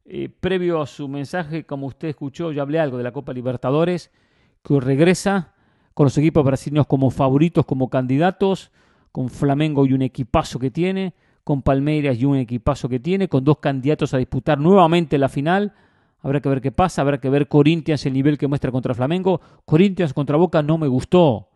eh, 0.05 0.29
previo 0.29 0.81
a 0.81 0.87
su 0.87 1.07
mensaje, 1.07 1.65
como 1.65 1.87
usted 1.87 2.09
escuchó, 2.09 2.51
yo 2.51 2.63
hablé 2.63 2.81
algo 2.81 2.97
de 2.97 3.05
la 3.05 3.13
Copa 3.13 3.33
Libertadores, 3.33 4.11
que 4.65 4.81
regresa 4.81 5.55
con 5.95 6.05
los 6.05 6.19
equipos 6.19 6.45
brasileños 6.45 6.87
como 6.87 7.11
favoritos, 7.11 7.65
como 7.67 7.89
candidatos, 7.89 8.73
con 9.13 9.29
Flamengo 9.29 9.87
y 9.87 9.93
un 9.93 10.03
equipazo 10.03 10.59
que 10.59 10.71
tiene, 10.71 11.15
con 11.45 11.63
Palmeiras 11.63 12.19
y 12.19 12.25
un 12.25 12.37
equipazo 12.37 12.89
que 12.89 13.01
tiene, 13.01 13.29
con 13.29 13.45
dos 13.45 13.59
candidatos 13.59 14.13
a 14.15 14.19
disputar 14.19 14.59
nuevamente 14.59 15.19
la 15.19 15.29
final. 15.29 15.75
Habrá 16.21 16.41
que 16.41 16.49
ver 16.49 16.61
qué 16.61 16.73
pasa, 16.73 17.03
habrá 17.03 17.19
que 17.19 17.31
ver 17.31 17.49
Corinthians 17.49 18.05
el 18.07 18.13
nivel 18.13 18.39
que 18.39 18.49
muestra 18.49 18.73
contra 18.73 18.95
Flamengo. 18.95 19.41
Corinthians 19.65 20.13
contra 20.13 20.37
Boca 20.37 20.63
no 20.63 20.79
me 20.79 20.89
gustó. 20.89 21.49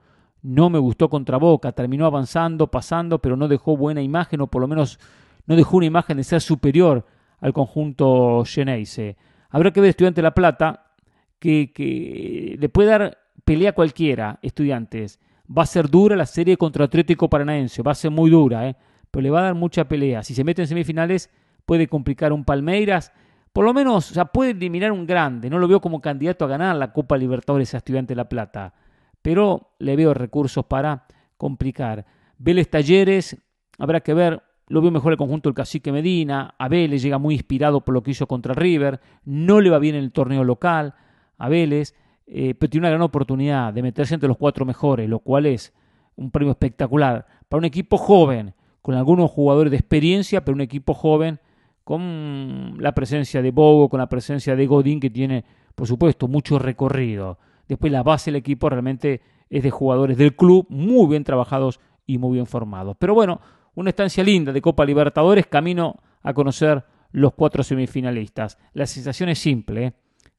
No 0.43 0.71
me 0.71 0.79
gustó 0.79 1.09
contra 1.09 1.37
Boca. 1.37 1.73
Terminó 1.73 2.07
avanzando, 2.07 2.69
pasando, 2.69 3.21
pero 3.21 3.37
no 3.37 3.49
dejó 3.49 3.77
buena 3.77 4.03
imagen, 4.03 4.41
o 4.41 4.47
por 4.47 4.63
lo 4.63 4.69
menos 4.69 4.99
no 5.47 5.57
dejó 5.57 5.79
una 5.79 5.87
imagen 5.87 6.17
de 6.17 6.25
ser 6.25 6.41
superior 6.41 7.05
al 7.41 7.53
conjunto 7.53 8.45
Geneise. 8.47 9.17
Habrá 9.51 9.73
que 9.73 9.81
ver 9.81 9.91
Estudiante 9.91 10.23
La 10.23 10.33
Plata, 10.33 10.93
que, 11.39 11.73
que 11.73 12.57
le 12.59 12.69
puede 12.69 12.91
dar 12.91 13.19
pelea 13.45 13.71
a 13.71 13.75
cualquiera, 13.75 14.39
Estudiantes. 14.43 15.19
Va 15.57 15.63
a 15.63 15.67
ser 15.67 15.91
dura 15.91 16.17
la 16.17 16.27
serie 16.27 16.57
contra 16.57 16.85
Atlético 16.85 17.29
Paranaense, 17.29 17.83
va 17.83 17.93
a 17.93 17.97
ser 17.97 18.11
muy 18.13 18.31
dura, 18.31 18.69
¿eh? 18.69 18.77
pero 19.11 19.23
le 19.23 19.31
va 19.31 19.41
a 19.41 19.45
dar 19.45 19.55
mucha 19.55 19.87
pelea. 19.87 20.23
Si 20.23 20.35
se 20.35 20.45
mete 20.45 20.63
en 20.63 20.69
semifinales, 20.69 21.31
puede 21.67 21.89
complicar 21.89 22.33
un 22.33 22.45
Palmeiras. 22.45 23.13
Por 23.53 23.65
lo 23.65 23.75
menos, 23.75 24.11
o 24.11 24.15
sea, 24.15 24.27
puede 24.27 24.53
eliminar 24.53 24.93
un 24.93 25.07
grande. 25.07 25.51
No 25.51 25.59
lo 25.59 25.69
veo 25.69 25.81
como 25.81 26.01
candidato 26.01 26.45
a 26.45 26.49
ganar 26.49 26.75
la 26.77 26.93
Copa 26.93 27.19
Libertadores 27.19 27.75
a 27.75 27.79
Estudiante 27.79 28.13
de 28.13 28.17
La 28.17 28.29
Plata. 28.29 28.73
Pero 29.21 29.73
le 29.79 29.95
veo 29.95 30.15
recursos 30.15 30.65
para 30.65 31.07
complicar. 31.37 32.07
Vélez 32.39 32.71
Talleres, 32.71 33.37
habrá 33.79 34.01
que 34.01 34.15
ver. 34.15 34.43
Lo 34.69 34.81
veo 34.81 34.91
mejor 34.91 35.13
el 35.13 35.19
conjunto 35.19 35.51
del 35.51 35.55
Cacique 35.55 35.93
Medina. 35.93 36.55
A 36.59 36.69
Vélez 36.69 37.03
llega 37.03 37.19
muy 37.19 37.35
inspirado 37.35 37.85
por 37.85 37.93
lo 37.93 38.03
que 38.03 38.13
hizo 38.13 38.27
contra 38.27 38.55
River. 38.55 39.01
No 39.25 39.61
le 39.61 39.69
va 39.69 39.79
bien 39.79 39.97
en 39.97 40.05
el 40.05 40.13
torneo 40.13 40.45
local 40.45 40.95
a 41.37 41.49
Vélez. 41.51 41.95
Eh, 42.27 42.55
pero 42.55 42.71
tiene 42.71 42.87
una 42.87 42.91
gran 42.91 43.03
oportunidad 43.03 43.75
de 43.75 43.83
meterse 43.83 44.15
entre 44.15 44.29
los 44.29 44.39
cuatro 44.39 44.65
mejores, 44.65 45.09
lo 45.11 45.19
cual 45.19 45.45
es 45.45 45.75
un 46.17 46.31
premio 46.31 46.53
espectacular 46.53 47.27
para 47.49 47.59
un 47.59 47.65
equipo 47.65 47.99
joven, 47.99 48.55
con 48.81 48.95
algunos 48.95 49.31
jugadores 49.31 49.71
de 49.71 49.77
experiencia, 49.77 50.45
pero 50.45 50.55
un 50.55 50.63
equipo 50.63 50.95
joven 50.95 51.41
con 51.85 52.77
la 52.79 52.93
presencia 52.93 53.43
de 53.43 53.51
Bogo, 53.51 53.89
con 53.89 53.99
la 53.99 54.09
presencia 54.09 54.57
de 54.57 54.67
Godín, 54.67 55.01
que 55.01 55.11
tiene, 55.11 55.45
por 55.75 55.87
supuesto, 55.87 56.29
mucho 56.29 56.59
recorrido. 56.59 57.39
Después 57.69 57.93
la 57.93 58.03
base 58.03 58.31
del 58.31 58.37
equipo 58.37 58.69
realmente 58.69 59.21
es 59.51 59.63
de 59.63 59.71
jugadores 59.71 60.17
del 60.17 60.35
club, 60.35 60.67
muy 60.69 61.09
bien 61.09 61.25
trabajados 61.25 61.81
y 62.07 62.19
muy 62.19 62.35
bien 62.35 62.47
formados. 62.47 62.97
Pero 62.99 63.15
bueno, 63.15 63.41
una 63.75 63.91
estancia 63.91 64.23
linda 64.23 64.53
de 64.53 64.63
Copa 64.63 64.85
Libertadores, 64.85 65.47
camino 65.47 66.01
a 66.23 66.35
conocer 66.35 66.85
los 67.11 67.35
cuatro 67.35 67.63
semifinalistas. 67.63 68.59
La 68.73 68.87
sensación 68.87 69.29
es 69.29 69.39
simple, 69.39 69.87
¿eh? 69.87 69.93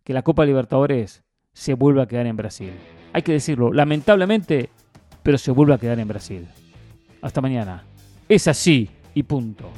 que 0.03 0.13
la 0.13 0.23
Copa 0.23 0.45
Libertadores 0.45 1.23
se 1.53 1.73
vuelve 1.75 2.01
a 2.01 2.07
quedar 2.07 2.25
en 2.25 2.35
Brasil. 2.35 2.71
Hay 3.13 3.21
que 3.21 3.31
decirlo, 3.31 3.71
lamentablemente, 3.71 4.69
pero 5.21 5.37
se 5.37 5.51
vuelve 5.51 5.73
a 5.73 5.77
quedar 5.77 5.99
en 5.99 6.07
Brasil. 6.07 6.47
Hasta 7.21 7.41
mañana. 7.41 7.83
Es 8.27 8.47
así 8.47 8.89
y 9.13 9.23
punto. 9.23 9.69